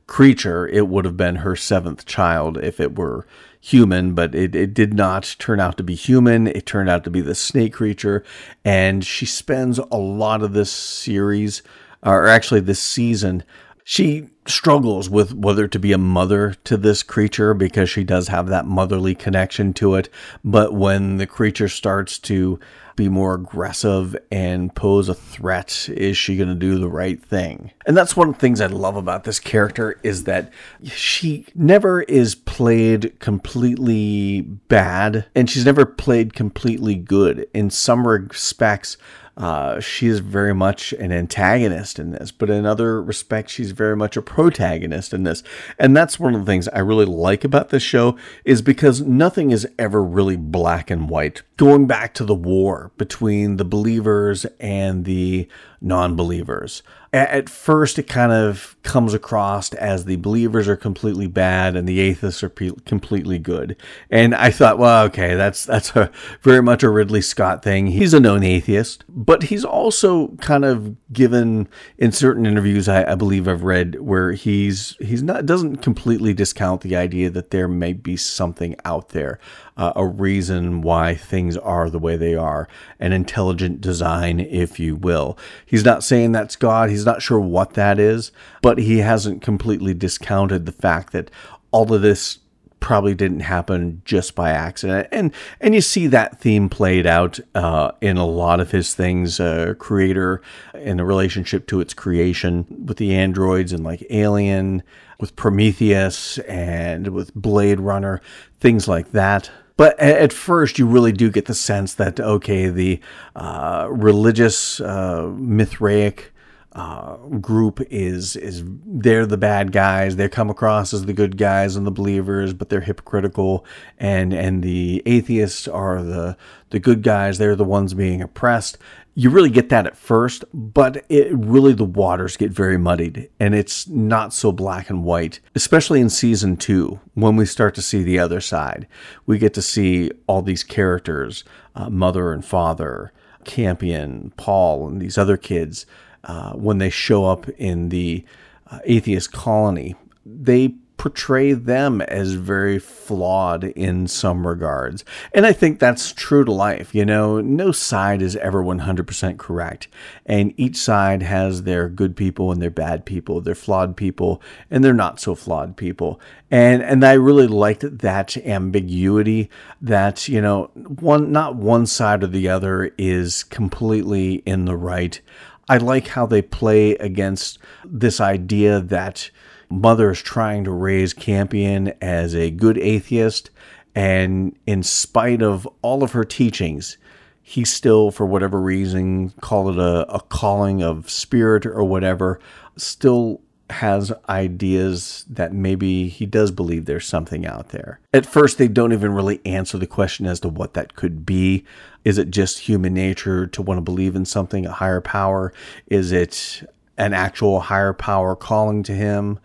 creature, 0.07 0.67
it 0.67 0.87
would 0.87 1.03
have 1.03 1.17
been 1.17 1.37
her 1.37 1.55
seventh 1.55 2.05
child 2.05 2.57
if 2.57 2.79
it 2.79 2.97
were 2.97 3.27
human, 3.59 4.13
but 4.13 4.35
it, 4.35 4.55
it 4.55 4.73
did 4.73 4.93
not 4.93 5.35
turn 5.39 5.59
out 5.59 5.77
to 5.77 5.83
be 5.83 5.95
human. 5.95 6.47
It 6.47 6.65
turned 6.65 6.89
out 6.89 7.03
to 7.05 7.09
be 7.09 7.21
the 7.21 7.35
snake 7.35 7.73
creature. 7.73 8.23
And 8.63 9.05
she 9.05 9.25
spends 9.25 9.79
a 9.79 9.97
lot 9.97 10.41
of 10.43 10.53
this 10.53 10.71
series, 10.71 11.63
or 12.03 12.27
actually 12.27 12.61
this 12.61 12.81
season, 12.81 13.43
she 13.83 14.29
struggles 14.45 15.09
with 15.09 15.33
whether 15.33 15.67
to 15.67 15.79
be 15.79 15.93
a 15.93 15.97
mother 15.97 16.53
to 16.65 16.75
this 16.75 17.03
creature 17.03 17.53
because 17.53 17.89
she 17.89 18.03
does 18.03 18.27
have 18.27 18.47
that 18.47 18.65
motherly 18.65 19.15
connection 19.15 19.73
to 19.73 19.95
it. 19.95 20.09
But 20.43 20.73
when 20.73 21.17
the 21.17 21.27
creature 21.27 21.69
starts 21.69 22.19
to 22.19 22.59
be 22.97 23.07
more 23.07 23.35
aggressive 23.35 24.17
and 24.29 24.75
pose 24.75 25.07
a 25.07 25.13
threat, 25.13 25.87
is 25.87 26.17
she 26.17 26.35
going 26.35 26.49
to 26.49 26.55
do 26.55 26.77
the 26.77 26.89
right 26.89 27.23
thing? 27.23 27.71
And 27.85 27.95
that's 27.95 28.17
one 28.17 28.27
of 28.27 28.33
the 28.33 28.39
things 28.41 28.59
I 28.59 28.67
love 28.67 28.97
about 28.97 29.23
this 29.23 29.39
character 29.39 29.97
is 30.03 30.25
that 30.25 30.51
she 30.83 31.45
never 31.55 32.01
is 32.01 32.35
played 32.35 33.17
completely 33.19 34.41
bad 34.41 35.27
and 35.33 35.49
she's 35.49 35.65
never 35.65 35.85
played 35.85 36.33
completely 36.33 36.95
good. 36.95 37.47
In 37.53 37.69
some 37.69 38.05
respects, 38.05 38.97
uh, 39.37 39.79
she 39.79 40.07
is 40.07 40.19
very 40.19 40.53
much 40.53 40.93
an 40.93 41.11
antagonist 41.11 41.99
in 41.99 42.09
this, 42.09 42.31
but 42.31 42.49
in 42.49 42.65
other 42.65 43.01
respects, 43.01 43.53
she's 43.53 43.71
very 43.71 43.95
much 43.95 44.17
a 44.17 44.21
protagonist 44.21 45.13
in 45.13 45.23
this. 45.23 45.43
And 45.77 45.95
that's 45.95 46.19
one 46.19 46.33
of 46.33 46.41
the 46.41 46.51
things 46.51 46.67
I 46.69 46.79
really 46.79 47.05
like 47.05 47.43
about 47.43 47.69
this 47.69 47.83
show 47.83 48.17
is 48.45 48.63
because 48.63 49.01
nothing 49.01 49.51
is 49.51 49.67
ever 49.77 50.03
really 50.03 50.37
black 50.37 50.89
and 50.89 51.07
white. 51.07 51.43
Going 51.55 51.85
back 51.85 52.15
to 52.15 52.25
the 52.25 52.33
war 52.33 52.91
between 52.97 53.57
the 53.57 53.65
believers 53.65 54.45
and 54.59 55.05
the 55.05 55.47
non 55.81 56.15
believers. 56.15 56.81
At 57.13 57.49
first, 57.49 57.97
it 57.97 58.03
kind 58.03 58.31
of 58.31 58.75
comes 58.83 59.13
across 59.13 59.73
as 59.73 60.05
the 60.05 60.17
believers 60.17 60.67
are 60.67 60.75
completely 60.75 61.27
bad 61.27 61.75
and 61.75 61.87
the 61.87 61.99
atheists 61.99 62.43
are 62.43 62.49
pe- 62.49 62.71
completely 62.85 63.39
good. 63.39 63.75
And 64.09 64.35
I 64.35 64.51
thought, 64.51 64.77
well, 64.77 65.05
okay, 65.05 65.35
that's 65.35 65.65
that's 65.65 65.95
a 65.95 66.11
very 66.41 66.61
much 66.61 66.83
a 66.83 66.89
Ridley 66.89 67.21
Scott 67.21 67.63
thing. 67.63 67.87
He's 67.87 68.13
a 68.13 68.19
known 68.19 68.43
atheist, 68.43 69.05
but 69.07 69.43
he's 69.43 69.63
also 69.63 70.29
kind 70.37 70.65
of 70.65 70.95
given 71.13 71.67
in 71.97 72.11
certain 72.11 72.45
interviews 72.45 72.87
I, 72.87 73.11
I 73.11 73.15
believe 73.15 73.47
I've 73.47 73.63
read 73.63 73.99
where 74.01 74.33
he's 74.33 74.95
he's 74.99 75.23
not 75.23 75.45
doesn't 75.45 75.77
completely 75.77 76.33
discount 76.33 76.81
the 76.81 76.95
idea 76.95 77.29
that 77.29 77.51
there 77.51 77.67
may 77.67 77.93
be 77.93 78.17
something 78.17 78.75
out 78.85 79.09
there 79.09 79.39
uh, 79.77 79.93
a 79.95 80.05
reason 80.05 80.81
why 80.81 81.15
things 81.15 81.55
are 81.55 81.89
the 81.89 81.99
way 81.99 82.17
they 82.17 82.35
are, 82.35 82.67
an 82.99 83.13
intelligent 83.13 83.79
design, 83.79 84.39
if 84.39 84.79
you 84.79 84.95
will. 84.95 85.37
He's 85.65 85.85
not 85.85 86.03
saying 86.03 86.31
that's 86.31 86.55
God, 86.55 86.89
he's 86.89 87.05
not 87.05 87.21
sure 87.21 87.39
what 87.39 87.75
that 87.75 87.99
is, 87.99 88.31
but 88.61 88.79
he 88.79 88.99
hasn't 88.99 89.41
completely 89.41 89.93
discounted 89.93 90.65
the 90.65 90.71
fact 90.71 91.13
that 91.13 91.29
all 91.71 91.93
of 91.93 92.01
this 92.01 92.39
probably 92.79 93.15
didn't 93.15 93.41
happen 93.41 94.01
just 94.05 94.35
by 94.35 94.51
accident. 94.51 95.07
And 95.11 95.33
and 95.59 95.73
you 95.73 95.81
see 95.81 96.07
that 96.07 96.39
theme 96.39 96.69
played 96.69 97.05
out 97.05 97.39
uh, 97.55 97.91
in 98.01 98.17
a 98.17 98.25
lot 98.25 98.59
of 98.59 98.71
his 98.71 98.93
things 98.93 99.39
uh, 99.39 99.73
creator 99.79 100.41
in 100.73 100.97
the 100.97 101.05
relationship 101.05 101.67
to 101.67 101.81
its 101.81 101.93
creation 101.93 102.65
with 102.85 102.97
the 102.97 103.15
androids 103.15 103.73
and 103.73 103.83
like 103.83 104.05
alien 104.09 104.83
with 105.19 105.35
prometheus 105.35 106.37
and 106.39 107.07
with 107.07 107.33
blade 107.33 107.79
runner 107.79 108.21
things 108.59 108.87
like 108.87 109.11
that 109.11 109.49
but 109.77 109.97
at 109.99 110.33
first, 110.33 110.79
you 110.79 110.87
really 110.87 111.11
do 111.11 111.29
get 111.29 111.45
the 111.45 111.53
sense 111.53 111.93
that, 111.93 112.19
okay, 112.19 112.69
the 112.69 112.99
uh, 113.35 113.87
religious 113.89 114.81
uh, 114.81 115.31
Mithraic 115.35 116.33
uh, 116.73 117.15
group 117.41 117.81
is 117.89 118.35
is 118.35 118.63
they're 118.85 119.25
the 119.25 119.37
bad 119.37 119.71
guys. 119.71 120.15
They 120.15 120.29
come 120.29 120.51
across 120.51 120.93
as 120.93 121.05
the 121.05 121.13
good 121.13 121.35
guys 121.35 121.75
and 121.75 121.87
the 121.87 121.91
believers, 121.91 122.53
but 122.53 122.69
they're 122.69 122.81
hypocritical. 122.81 123.65
And 123.97 124.31
and 124.31 124.61
the 124.61 125.01
atheists 125.07 125.67
are 125.67 126.03
the 126.03 126.37
the 126.69 126.79
good 126.79 127.01
guys. 127.01 127.39
They're 127.39 127.55
the 127.55 127.63
ones 127.63 127.95
being 127.95 128.21
oppressed 128.21 128.77
you 129.19 129.31
really 129.31 129.49
get 129.49 129.69
that 129.69 129.87
at 129.87 129.97
first, 129.97 130.45
but 130.53 131.03
it 131.09 131.35
really 131.35 131.73
the 131.73 131.83
waters 131.83 132.37
get 132.37 132.51
very 132.51 132.77
muddied 132.77 133.31
and 133.39 133.55
it's 133.55 133.87
not 133.87 134.31
so 134.31 134.51
black 134.51 134.91
and 134.91 135.03
white, 135.03 135.39
especially 135.55 135.99
in 135.99 136.07
season 136.07 136.55
two 136.55 136.99
when 137.15 137.35
we 137.35 137.43
start 137.43 137.73
to 137.73 137.81
see 137.81 138.03
the 138.03 138.19
other 138.19 138.39
side. 138.39 138.85
We 139.25 139.39
get 139.39 139.55
to 139.55 139.61
see 139.63 140.11
all 140.27 140.43
these 140.43 140.63
characters, 140.63 141.43
uh, 141.73 141.89
mother 141.89 142.31
and 142.31 142.45
father, 142.45 143.11
Campion, 143.43 144.33
Paul, 144.37 144.87
and 144.87 145.01
these 145.01 145.17
other 145.17 145.35
kids 145.35 145.87
uh, 146.25 146.51
when 146.51 146.77
they 146.77 146.91
show 146.91 147.25
up 147.25 147.49
in 147.49 147.89
the 147.89 148.23
uh, 148.69 148.79
atheist 148.85 149.31
colony. 149.31 149.95
They 150.27 150.75
portray 150.97 151.53
them 151.53 152.01
as 152.01 152.33
very 152.33 152.79
flawed 152.79 153.63
in 153.63 154.07
some 154.07 154.45
regards. 154.47 155.05
And 155.31 155.45
I 155.45 155.53
think 155.53 155.79
that's 155.79 156.11
true 156.11 156.43
to 156.43 156.51
life. 156.51 156.93
You 156.93 157.05
know, 157.05 157.39
no 157.39 157.71
side 157.71 158.21
is 158.21 158.35
ever 158.37 158.63
100% 158.63 159.37
correct. 159.37 159.87
And 160.25 160.53
each 160.57 160.75
side 160.75 161.21
has 161.21 161.63
their 161.63 161.87
good 161.87 162.15
people 162.15 162.51
and 162.51 162.61
their 162.61 162.71
bad 162.71 163.05
people, 163.05 163.41
their 163.41 163.55
flawed 163.55 163.95
people 163.95 164.41
and 164.71 164.83
their 164.83 164.93
not 164.93 165.19
so 165.19 165.35
flawed 165.35 165.77
people. 165.77 166.19
And 166.49 166.81
and 166.81 167.05
I 167.05 167.13
really 167.13 167.47
liked 167.47 167.99
that 167.99 168.37
ambiguity 168.37 169.49
that, 169.81 170.27
you 170.27 170.41
know, 170.41 170.71
one 170.73 171.31
not 171.31 171.55
one 171.55 171.85
side 171.85 172.23
or 172.23 172.27
the 172.27 172.49
other 172.49 172.91
is 172.97 173.43
completely 173.43 174.35
in 174.45 174.65
the 174.65 174.77
right. 174.77 175.21
I 175.69 175.77
like 175.77 176.07
how 176.07 176.25
they 176.25 176.41
play 176.41 176.91
against 176.95 177.59
this 177.85 178.21
idea 178.21 178.79
that 178.79 179.29
mother 179.69 180.11
is 180.11 180.21
trying 180.21 180.63
to 180.63 180.71
raise 180.71 181.13
Campion 181.13 181.93
as 182.01 182.35
a 182.35 182.51
good 182.51 182.77
atheist, 182.77 183.49
and 183.95 184.57
in 184.65 184.83
spite 184.83 185.41
of 185.41 185.67
all 185.81 186.03
of 186.03 186.11
her 186.11 186.23
teachings, 186.23 186.97
he 187.41 187.63
still, 187.63 188.11
for 188.11 188.25
whatever 188.25 188.59
reason, 188.59 189.29
call 189.41 189.69
it 189.69 189.77
a, 189.77 190.05
a 190.13 190.19
calling 190.19 190.83
of 190.83 191.09
spirit 191.09 191.65
or 191.65 191.83
whatever, 191.83 192.39
still 192.75 193.41
has 193.69 194.13
ideas 194.29 195.25
that 195.29 195.53
maybe 195.53 196.07
he 196.07 196.25
does 196.25 196.51
believe 196.51 196.85
there's 196.85 197.07
something 197.07 197.45
out 197.45 197.69
there. 197.69 197.99
At 198.13 198.25
first, 198.25 198.57
they 198.57 198.67
don't 198.67 198.93
even 198.93 199.13
really 199.13 199.41
answer 199.45 199.77
the 199.77 199.87
question 199.87 200.25
as 200.25 200.39
to 200.41 200.49
what 200.49 200.73
that 200.73 200.95
could 200.95 201.25
be. 201.25 201.65
Is 202.05 202.17
it 202.17 202.31
just 202.31 202.59
human 202.59 202.93
nature 202.93 203.47
to 203.47 203.61
want 203.61 203.77
to 203.77 203.81
believe 203.81 204.15
in 204.15 204.25
something, 204.25 204.65
a 204.65 204.71
higher 204.71 205.01
power? 205.01 205.53
Is 205.87 206.11
it 206.11 206.63
an 206.97 207.13
actual 207.13 207.61
higher 207.61 207.93
power 207.93 208.35
calling 208.35 208.83
to 208.83 208.93
him, 208.93 209.39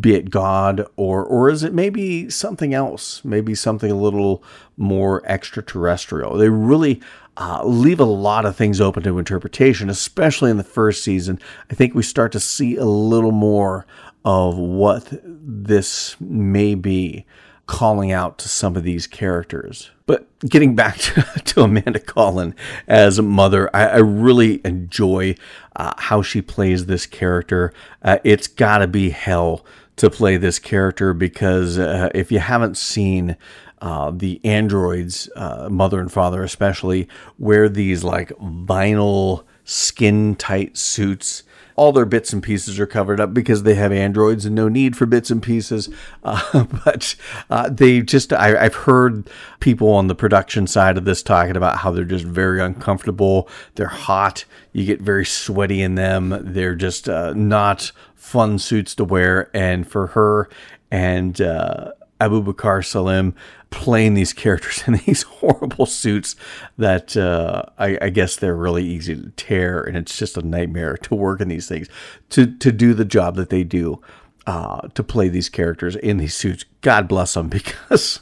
be 0.00 0.14
it 0.14 0.30
God 0.30 0.86
or 0.96 1.24
or 1.24 1.48
is 1.48 1.62
it 1.62 1.72
maybe 1.72 2.28
something 2.28 2.74
else, 2.74 3.24
maybe 3.24 3.54
something 3.54 3.90
a 3.90 3.96
little 3.96 4.42
more 4.76 5.22
extraterrestrial? 5.26 6.36
They 6.36 6.50
really 6.50 7.00
uh, 7.38 7.64
leave 7.64 8.00
a 8.00 8.04
lot 8.04 8.44
of 8.44 8.56
things 8.56 8.80
open 8.80 9.02
to 9.04 9.18
interpretation, 9.18 9.88
especially 9.88 10.50
in 10.50 10.56
the 10.56 10.64
first 10.64 11.04
season. 11.04 11.38
I 11.70 11.74
think 11.74 11.94
we 11.94 12.02
start 12.02 12.32
to 12.32 12.40
see 12.40 12.76
a 12.76 12.84
little 12.84 13.32
more 13.32 13.86
of 14.24 14.58
what 14.58 15.08
this 15.22 16.16
may 16.20 16.74
be 16.74 17.24
calling 17.66 18.10
out 18.10 18.38
to 18.38 18.48
some 18.48 18.76
of 18.76 18.82
these 18.82 19.06
characters. 19.06 19.90
But 20.08 20.26
getting 20.40 20.74
back 20.74 20.96
to, 20.98 21.22
to 21.22 21.62
Amanda 21.62 22.00
Collin 22.00 22.56
as 22.88 23.18
a 23.18 23.22
mother, 23.22 23.70
I, 23.76 23.86
I 23.86 23.96
really 23.98 24.60
enjoy 24.64 25.36
uh, 25.76 25.92
how 25.98 26.22
she 26.22 26.42
plays 26.42 26.86
this 26.86 27.06
character. 27.06 27.72
Uh, 28.02 28.18
it's 28.24 28.48
got 28.48 28.78
to 28.78 28.88
be 28.88 29.10
hell 29.10 29.64
to 29.96 30.08
play 30.08 30.38
this 30.38 30.58
character 30.58 31.12
because 31.12 31.78
uh, 31.78 32.08
if 32.14 32.32
you 32.32 32.38
haven't 32.38 32.78
seen 32.78 33.36
uh, 33.82 34.10
the 34.10 34.40
androids, 34.44 35.28
uh, 35.36 35.68
mother 35.70 36.00
and 36.00 36.10
father 36.10 36.42
especially, 36.42 37.06
wear 37.38 37.68
these 37.68 38.02
like 38.02 38.30
vinyl 38.38 39.44
skin 39.64 40.34
tight 40.36 40.78
suits 40.78 41.42
all 41.78 41.92
their 41.92 42.04
bits 42.04 42.32
and 42.32 42.42
pieces 42.42 42.80
are 42.80 42.86
covered 42.86 43.20
up 43.20 43.32
because 43.32 43.62
they 43.62 43.76
have 43.76 43.92
androids 43.92 44.44
and 44.44 44.54
no 44.54 44.68
need 44.68 44.96
for 44.96 45.06
bits 45.06 45.30
and 45.30 45.40
pieces. 45.40 45.88
Uh, 46.24 46.64
but 46.84 47.14
uh, 47.50 47.70
they 47.70 48.00
just, 48.00 48.32
I, 48.32 48.60
have 48.60 48.74
heard 48.74 49.30
people 49.60 49.90
on 49.90 50.08
the 50.08 50.14
production 50.16 50.66
side 50.66 50.98
of 50.98 51.04
this 51.04 51.22
talking 51.22 51.56
about 51.56 51.78
how 51.78 51.92
they're 51.92 52.04
just 52.04 52.24
very 52.24 52.60
uncomfortable. 52.60 53.48
They're 53.76 53.86
hot. 53.86 54.44
You 54.72 54.84
get 54.84 55.00
very 55.00 55.24
sweaty 55.24 55.80
in 55.80 55.94
them. 55.94 56.36
They're 56.42 56.74
just 56.74 57.08
uh, 57.08 57.32
not 57.34 57.92
fun 58.16 58.58
suits 58.58 58.96
to 58.96 59.04
wear. 59.04 59.48
And 59.54 59.88
for 59.88 60.08
her 60.08 60.48
and, 60.90 61.40
uh, 61.40 61.92
Abubakar 62.20 62.84
Salim 62.84 63.34
playing 63.70 64.14
these 64.14 64.32
characters 64.32 64.82
in 64.86 64.94
these 65.06 65.22
horrible 65.22 65.86
suits 65.86 66.36
that 66.76 67.16
uh, 67.16 67.62
I, 67.78 67.98
I, 68.00 68.10
guess 68.10 68.36
they're 68.36 68.56
really 68.56 68.84
easy 68.84 69.14
to 69.14 69.30
tear, 69.30 69.82
and 69.82 69.96
it's 69.96 70.16
just 70.16 70.36
a 70.36 70.42
nightmare 70.42 70.96
to 70.96 71.14
work 71.14 71.40
in 71.40 71.48
these 71.48 71.68
things 71.68 71.88
to 72.30 72.46
to 72.46 72.72
do 72.72 72.94
the 72.94 73.04
job 73.04 73.36
that 73.36 73.50
they 73.50 73.64
do 73.64 74.00
uh, 74.46 74.88
to 74.88 75.02
play 75.02 75.28
these 75.28 75.48
characters 75.48 75.96
in 75.96 76.16
these 76.16 76.34
suits. 76.34 76.64
God 76.80 77.08
bless 77.08 77.34
them 77.34 77.48
because. 77.50 78.20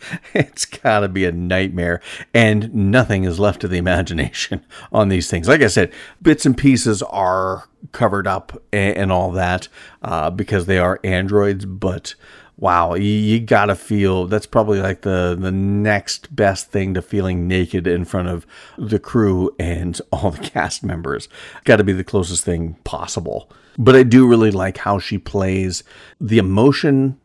it's 0.32 0.64
got 0.64 1.00
to 1.00 1.08
be 1.08 1.24
a 1.24 1.32
nightmare, 1.32 2.00
and 2.32 2.72
nothing 2.72 3.24
is 3.24 3.40
left 3.40 3.60
to 3.60 3.66
the 3.68 3.78
imagination 3.78 4.64
on 4.92 5.08
these 5.08 5.28
things. 5.28 5.48
Like 5.48 5.60
I 5.60 5.66
said, 5.66 5.92
bits 6.22 6.46
and 6.46 6.56
pieces 6.56 7.02
are 7.02 7.68
covered 7.90 8.28
up 8.28 8.62
and, 8.72 8.96
and 8.96 9.12
all 9.12 9.32
that 9.32 9.66
uh, 10.02 10.30
because 10.30 10.66
they 10.66 10.78
are 10.78 11.00
androids, 11.02 11.64
but 11.64 12.14
wow, 12.58 12.94
you, 12.94 13.04
you, 13.04 13.40
gotta 13.40 13.74
feel 13.74 14.26
that's 14.26 14.46
probably 14.46 14.80
like 14.80 15.02
the 15.02 15.36
the 15.38 15.52
next 15.52 16.34
best 16.34 16.70
thing 16.70 16.94
to 16.94 17.02
feeling 17.02 17.46
naked 17.48 17.86
in 17.86 18.04
front 18.04 18.28
of 18.28 18.46
the 18.76 18.98
crew 18.98 19.54
and 19.58 20.00
all 20.12 20.30
the 20.30 20.48
cast 20.48 20.82
members. 20.82 21.28
Got 21.64 21.76
to 21.76 21.84
be 21.84 21.92
the 21.92 22.04
closest 22.04 22.44
thing 22.44 22.74
possible. 22.84 23.50
But 23.78 23.94
I 23.94 24.02
do 24.02 24.26
really 24.26 24.50
like 24.50 24.78
how 24.78 24.98
she 24.98 25.18
plays 25.18 25.84
the 26.20 26.38
emotion 26.38 27.18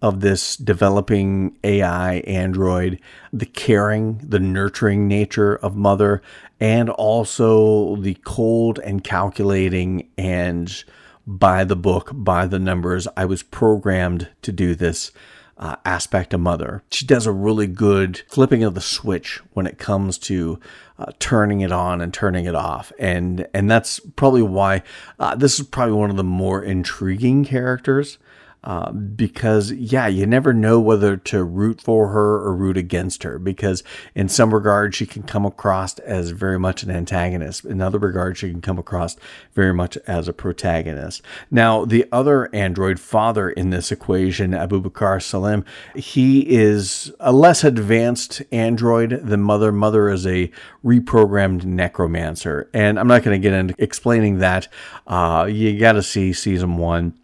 of 0.00 0.20
this 0.20 0.56
developing 0.56 1.56
AI 1.64 2.18
android, 2.18 3.00
the 3.32 3.46
caring, 3.46 4.18
the 4.18 4.38
nurturing 4.38 5.08
nature 5.08 5.56
of 5.56 5.74
Mother, 5.74 6.22
and 6.60 6.88
also 6.88 7.96
the 7.96 8.14
cold 8.24 8.78
and 8.78 9.02
calculating 9.02 10.08
and 10.16 10.84
by 11.28 11.62
the 11.62 11.76
book, 11.76 12.10
by 12.14 12.46
the 12.46 12.58
numbers. 12.58 13.06
I 13.14 13.26
was 13.26 13.42
programmed 13.42 14.28
to 14.40 14.50
do 14.50 14.74
this 14.74 15.12
uh, 15.58 15.76
aspect 15.84 16.32
of 16.32 16.40
Mother. 16.40 16.82
She 16.90 17.04
does 17.04 17.26
a 17.26 17.32
really 17.32 17.66
good 17.66 18.22
flipping 18.28 18.64
of 18.64 18.74
the 18.74 18.80
switch 18.80 19.40
when 19.52 19.66
it 19.66 19.76
comes 19.76 20.16
to 20.18 20.58
uh, 20.98 21.12
turning 21.18 21.60
it 21.60 21.70
on 21.70 22.00
and 22.00 22.14
turning 22.14 22.46
it 22.46 22.54
off, 22.54 22.92
and 22.98 23.46
and 23.52 23.70
that's 23.70 24.00
probably 24.16 24.42
why 24.42 24.82
uh, 25.18 25.34
this 25.34 25.60
is 25.60 25.66
probably 25.66 25.94
one 25.94 26.10
of 26.10 26.16
the 26.16 26.24
more 26.24 26.62
intriguing 26.62 27.44
characters 27.44 28.18
uh, 28.64 28.90
because 28.90 29.72
yeah, 29.72 30.06
you 30.08 30.26
never 30.26 30.52
know 30.52 30.80
whether 30.80 31.16
to 31.16 31.44
root 31.44 31.80
for 31.80 32.08
her 32.08 32.36
or 32.36 32.54
root 32.54 32.76
against 32.76 33.22
her. 33.22 33.38
Because 33.38 33.82
in 34.14 34.28
some 34.28 34.52
regards, 34.52 34.96
she 34.96 35.06
can 35.06 35.22
come 35.22 35.46
across 35.46 35.98
as 36.00 36.30
very 36.30 36.58
much 36.58 36.82
an 36.82 36.90
antagonist. 36.90 37.64
In 37.64 37.80
other 37.80 37.98
regards, 37.98 38.38
she 38.38 38.50
can 38.50 38.60
come 38.60 38.78
across 38.78 39.16
very 39.54 39.72
much 39.72 39.96
as 40.06 40.28
a 40.28 40.32
protagonist. 40.32 41.22
Now, 41.50 41.84
the 41.84 42.06
other 42.10 42.52
android 42.54 42.98
father 42.98 43.48
in 43.48 43.70
this 43.70 43.92
equation, 43.92 44.50
Abubakar 44.50 45.22
Salim, 45.22 45.64
he 45.94 46.40
is 46.50 47.12
a 47.20 47.32
less 47.32 47.62
advanced 47.62 48.42
android 48.50 49.10
than 49.22 49.40
Mother. 49.40 49.70
Mother 49.70 50.08
is 50.08 50.26
a 50.26 50.50
reprogrammed 50.84 51.64
necromancer, 51.64 52.68
and 52.74 52.98
I'm 52.98 53.06
not 53.06 53.22
going 53.22 53.40
to 53.40 53.42
get 53.42 53.56
into 53.56 53.74
explaining 53.78 54.38
that. 54.38 54.68
Uh, 55.06 55.46
you 55.48 55.78
got 55.78 55.92
to 55.92 56.02
see 56.02 56.32
season 56.32 56.76
one 56.76 57.14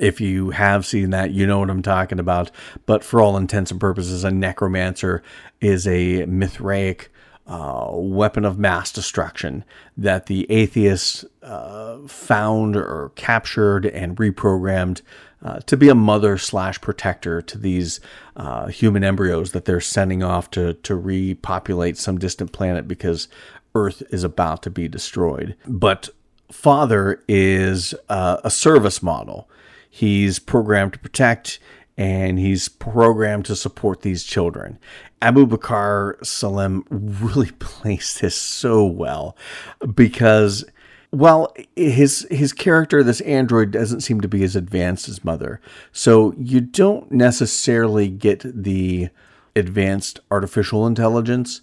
if 0.00 0.20
you 0.20 0.50
have 0.50 0.86
seen 0.86 1.10
that, 1.10 1.32
you 1.32 1.46
know 1.46 1.60
what 1.60 1.70
I'm 1.70 1.82
talking 1.82 2.18
about. 2.18 2.50
But 2.86 3.04
for 3.04 3.20
all 3.20 3.36
intents 3.36 3.70
and 3.70 3.80
purposes, 3.80 4.24
a 4.24 4.30
necromancer 4.30 5.22
is 5.60 5.86
a 5.86 6.26
Mithraic 6.26 7.10
uh, 7.46 7.88
weapon 7.92 8.44
of 8.44 8.58
mass 8.58 8.92
destruction 8.92 9.64
that 9.96 10.26
the 10.26 10.50
atheists 10.50 11.24
uh, 11.42 11.98
found 12.06 12.76
or 12.76 13.12
captured 13.16 13.84
and 13.86 14.16
reprogrammed 14.16 15.02
uh, 15.44 15.58
to 15.60 15.76
be 15.76 15.88
a 15.88 15.94
mother 15.94 16.38
slash 16.38 16.80
protector 16.80 17.42
to 17.42 17.58
these 17.58 18.00
uh, 18.36 18.68
human 18.68 19.02
embryos 19.02 19.52
that 19.52 19.64
they're 19.64 19.80
sending 19.80 20.22
off 20.22 20.50
to 20.50 20.74
to 20.74 20.94
repopulate 20.94 21.98
some 21.98 22.16
distant 22.16 22.52
planet 22.52 22.86
because 22.86 23.28
Earth 23.74 24.02
is 24.10 24.22
about 24.22 24.62
to 24.62 24.70
be 24.70 24.86
destroyed. 24.86 25.56
But 25.66 26.10
Father 26.52 27.22
is 27.26 27.94
uh, 28.08 28.38
a 28.44 28.50
service 28.50 29.02
model 29.02 29.48
He's 29.94 30.38
programmed 30.38 30.94
to 30.94 30.98
protect 30.98 31.58
and 31.98 32.38
he's 32.38 32.70
programmed 32.70 33.44
to 33.44 33.54
support 33.54 34.00
these 34.00 34.24
children. 34.24 34.78
Abubakar 35.20 36.24
Salim 36.24 36.84
really 36.88 37.50
plays 37.58 38.18
this 38.18 38.34
so 38.34 38.86
well 38.86 39.36
because 39.94 40.64
well 41.10 41.52
his 41.76 42.26
his 42.30 42.54
character 42.54 43.02
this 43.02 43.20
android 43.20 43.70
doesn't 43.70 44.00
seem 44.00 44.22
to 44.22 44.28
be 44.28 44.42
as 44.42 44.56
advanced 44.56 45.10
as 45.10 45.22
mother 45.22 45.60
so 45.92 46.32
you 46.38 46.58
don't 46.58 47.12
necessarily 47.12 48.08
get 48.08 48.40
the 48.62 49.10
advanced 49.54 50.20
artificial 50.30 50.86
intelligence 50.86 51.60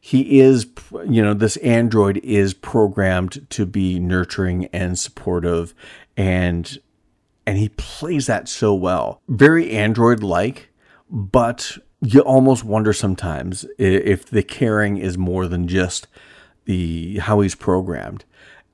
he 0.00 0.38
is 0.38 0.68
you 1.08 1.20
know 1.20 1.34
this 1.34 1.56
android 1.56 2.18
is 2.18 2.54
programmed 2.54 3.44
to 3.50 3.66
be 3.66 3.98
nurturing 3.98 4.66
and 4.66 4.96
supportive 4.96 5.74
and 6.16 6.78
and 7.46 7.58
he 7.58 7.68
plays 7.70 8.26
that 8.26 8.48
so 8.48 8.74
well. 8.74 9.20
Very 9.28 9.70
Android 9.70 10.22
like, 10.22 10.70
but 11.10 11.78
you 12.00 12.20
almost 12.20 12.64
wonder 12.64 12.92
sometimes 12.92 13.64
if 13.78 14.26
the 14.26 14.42
caring 14.42 14.98
is 14.98 15.16
more 15.16 15.46
than 15.46 15.68
just 15.68 16.08
the 16.64 17.18
how 17.18 17.40
he's 17.40 17.54
programmed. 17.54 18.24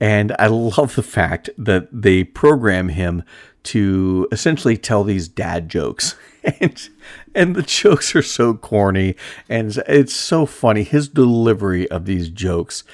And 0.00 0.34
I 0.38 0.46
love 0.46 0.94
the 0.94 1.02
fact 1.02 1.50
that 1.58 1.88
they 1.92 2.22
program 2.22 2.88
him 2.88 3.24
to 3.64 4.28
essentially 4.30 4.76
tell 4.76 5.04
these 5.04 5.28
dad 5.28 5.68
jokes. 5.68 6.14
And 6.60 6.88
and 7.34 7.56
the 7.56 7.62
jokes 7.62 8.16
are 8.16 8.22
so 8.22 8.54
corny 8.54 9.16
and 9.50 9.76
it's 9.86 10.14
so 10.14 10.46
funny. 10.46 10.82
His 10.82 11.08
delivery 11.08 11.90
of 11.90 12.06
these 12.06 12.30
jokes 12.30 12.84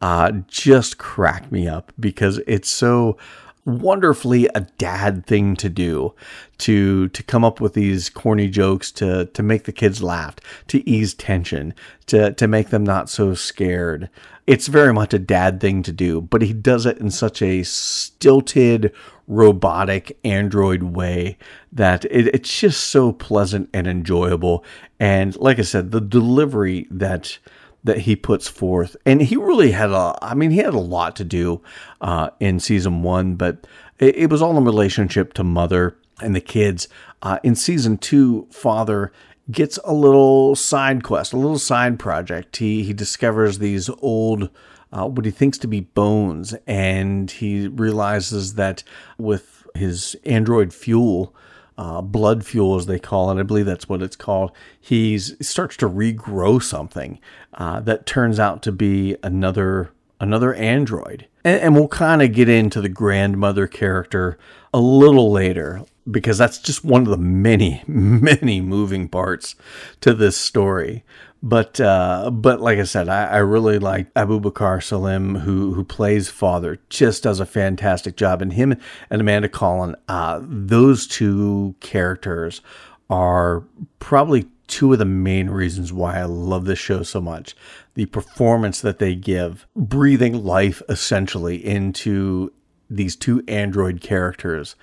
uh, 0.00 0.32
just 0.48 0.98
cracked 0.98 1.52
me 1.52 1.68
up 1.68 1.92
because 2.00 2.38
it's 2.46 2.68
so 2.68 3.16
wonderfully 3.64 4.48
a 4.54 4.60
dad 4.78 5.24
thing 5.26 5.56
to 5.56 5.68
do 5.68 6.14
to 6.58 7.08
to 7.08 7.22
come 7.22 7.44
up 7.44 7.60
with 7.60 7.72
these 7.74 8.10
corny 8.10 8.48
jokes 8.48 8.92
to 8.92 9.24
to 9.26 9.42
make 9.42 9.64
the 9.64 9.72
kids 9.72 10.02
laugh 10.02 10.36
to 10.68 10.88
ease 10.88 11.14
tension 11.14 11.74
to 12.06 12.32
to 12.32 12.46
make 12.46 12.68
them 12.68 12.84
not 12.84 13.08
so 13.08 13.34
scared. 13.34 14.10
It's 14.46 14.66
very 14.66 14.92
much 14.92 15.14
a 15.14 15.18
dad 15.18 15.60
thing 15.60 15.82
to 15.84 15.92
do 15.92 16.20
but 16.20 16.42
he 16.42 16.52
does 16.52 16.84
it 16.84 16.98
in 16.98 17.10
such 17.10 17.40
a 17.40 17.62
stilted 17.62 18.92
robotic 19.26 20.18
android 20.22 20.82
way 20.82 21.38
that 21.72 22.04
it, 22.06 22.26
it's 22.34 22.60
just 22.60 22.88
so 22.88 23.12
pleasant 23.12 23.70
and 23.72 23.86
enjoyable. 23.86 24.62
And 25.00 25.34
like 25.36 25.58
i 25.58 25.62
said 25.62 25.90
the 25.90 26.02
delivery 26.02 26.86
that 26.90 27.38
that 27.84 27.98
he 27.98 28.16
puts 28.16 28.48
forth. 28.48 28.96
And 29.04 29.20
he 29.22 29.36
really 29.36 29.70
had 29.70 29.90
a, 29.90 30.18
I 30.22 30.34
mean, 30.34 30.50
he 30.50 30.58
had 30.58 30.74
a 30.74 30.80
lot 30.80 31.14
to 31.16 31.24
do 31.24 31.60
uh, 32.00 32.30
in 32.40 32.58
season 32.58 33.02
one, 33.02 33.36
but 33.36 33.66
it, 33.98 34.16
it, 34.16 34.30
was 34.30 34.42
all 34.42 34.56
in 34.56 34.64
relationship 34.64 35.34
to 35.34 35.44
mother 35.44 35.96
and 36.20 36.34
the 36.34 36.40
kids. 36.40 36.88
Uh, 37.22 37.38
in 37.42 37.54
season 37.54 37.98
two, 37.98 38.48
father 38.50 39.12
gets 39.50 39.78
a 39.84 39.92
little 39.92 40.56
side 40.56 41.04
quest, 41.04 41.34
a 41.34 41.36
little 41.36 41.58
side 41.58 41.98
project. 41.98 42.56
He, 42.56 42.82
he 42.82 42.94
discovers 42.94 43.58
these 43.58 43.90
old, 43.98 44.48
uh, 44.90 45.06
what 45.06 45.26
he 45.26 45.30
thinks 45.30 45.58
to 45.58 45.68
be 45.68 45.80
bones, 45.80 46.54
and 46.66 47.30
he 47.30 47.68
realizes 47.68 48.54
that 48.54 48.82
with 49.18 49.66
his 49.74 50.16
android 50.24 50.72
fuel, 50.72 51.34
uh, 51.76 52.00
blood 52.00 52.44
fuel, 52.44 52.76
as 52.76 52.86
they 52.86 52.98
call 52.98 53.30
it. 53.30 53.40
I 53.40 53.42
believe 53.42 53.66
that's 53.66 53.88
what 53.88 54.02
it's 54.02 54.16
called. 54.16 54.52
He 54.80 55.18
starts 55.18 55.76
to 55.78 55.88
regrow 55.88 56.62
something 56.62 57.18
uh, 57.54 57.80
that 57.80 58.06
turns 58.06 58.38
out 58.38 58.62
to 58.62 58.72
be 58.72 59.16
another 59.22 59.90
another 60.20 60.54
android, 60.54 61.26
and, 61.44 61.60
and 61.60 61.74
we'll 61.74 61.88
kind 61.88 62.22
of 62.22 62.32
get 62.32 62.48
into 62.48 62.80
the 62.80 62.88
grandmother 62.88 63.66
character 63.66 64.38
a 64.72 64.80
little 64.80 65.30
later 65.30 65.82
because 66.10 66.38
that's 66.38 66.58
just 66.58 66.84
one 66.84 67.02
of 67.02 67.08
the 67.08 67.16
many 67.16 67.82
many 67.86 68.60
moving 68.60 69.08
parts 69.08 69.54
to 70.00 70.14
this 70.14 70.36
story. 70.36 71.04
But 71.44 71.78
uh, 71.78 72.30
but 72.30 72.62
like 72.62 72.78
I 72.78 72.84
said, 72.84 73.06
I, 73.10 73.26
I 73.26 73.36
really 73.36 73.78
like 73.78 74.12
Abubakar 74.14 74.82
Salim, 74.82 75.34
who 75.34 75.74
who 75.74 75.84
plays 75.84 76.30
father, 76.30 76.80
just 76.88 77.22
does 77.22 77.38
a 77.38 77.44
fantastic 77.44 78.16
job. 78.16 78.40
And 78.40 78.54
him 78.54 78.74
and 79.10 79.20
Amanda 79.20 79.50
Collin, 79.50 79.94
uh, 80.08 80.40
those 80.42 81.06
two 81.06 81.74
characters 81.80 82.62
are 83.10 83.62
probably 83.98 84.46
two 84.68 84.94
of 84.94 84.98
the 84.98 85.04
main 85.04 85.50
reasons 85.50 85.92
why 85.92 86.18
I 86.18 86.24
love 86.24 86.64
this 86.64 86.78
show 86.78 87.02
so 87.02 87.20
much. 87.20 87.54
The 87.92 88.06
performance 88.06 88.80
that 88.80 88.98
they 88.98 89.14
give, 89.14 89.66
breathing 89.76 90.46
life 90.46 90.80
essentially 90.88 91.62
into 91.62 92.54
these 92.88 93.16
two 93.16 93.44
android 93.48 94.00
characters 94.00 94.76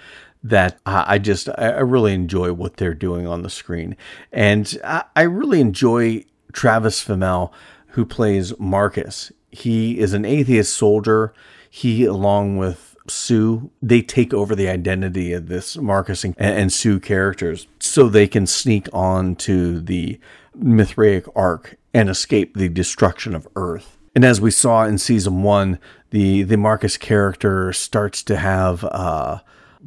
that 0.43 0.79
I 0.85 1.17
just 1.17 1.49
I 1.57 1.79
really 1.79 2.13
enjoy 2.13 2.53
what 2.53 2.77
they're 2.77 2.93
doing 2.93 3.25
on 3.25 3.41
the 3.41 3.49
screen, 3.49 3.95
and 4.31 4.79
I 5.15 5.23
really 5.23 5.59
enjoy 5.59 6.25
Travis 6.51 7.03
Fimmel, 7.03 7.51
who 7.89 8.05
plays 8.05 8.57
Marcus. 8.59 9.31
He 9.51 9.99
is 9.99 10.13
an 10.13 10.25
atheist 10.25 10.75
soldier. 10.75 11.33
He, 11.69 12.05
along 12.05 12.57
with 12.57 12.95
Sue, 13.07 13.71
they 13.81 14.01
take 14.01 14.33
over 14.33 14.55
the 14.55 14.69
identity 14.69 15.33
of 15.33 15.47
this 15.47 15.77
Marcus 15.77 16.23
and, 16.23 16.35
and 16.39 16.71
Sue 16.71 16.99
characters 16.99 17.67
so 17.79 18.07
they 18.07 18.27
can 18.27 18.45
sneak 18.47 18.87
on 18.93 19.35
to 19.37 19.79
the 19.79 20.19
Mithraic 20.55 21.25
Ark 21.35 21.77
and 21.93 22.09
escape 22.09 22.55
the 22.55 22.69
destruction 22.69 23.35
of 23.35 23.47
Earth. 23.55 23.97
And 24.15 24.25
as 24.25 24.41
we 24.41 24.51
saw 24.51 24.85
in 24.85 24.97
season 24.97 25.41
one, 25.43 25.79
the 26.09 26.43
the 26.43 26.57
Marcus 26.57 26.97
character 26.97 27.71
starts 27.71 28.23
to 28.23 28.37
have 28.37 28.83
uh, 28.83 29.39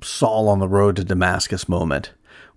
Saul 0.02 0.48
on 0.48 0.58
the 0.58 0.68
road 0.68 0.96
to 0.96 1.04
Damascus 1.04 1.68
moment, 1.68 2.12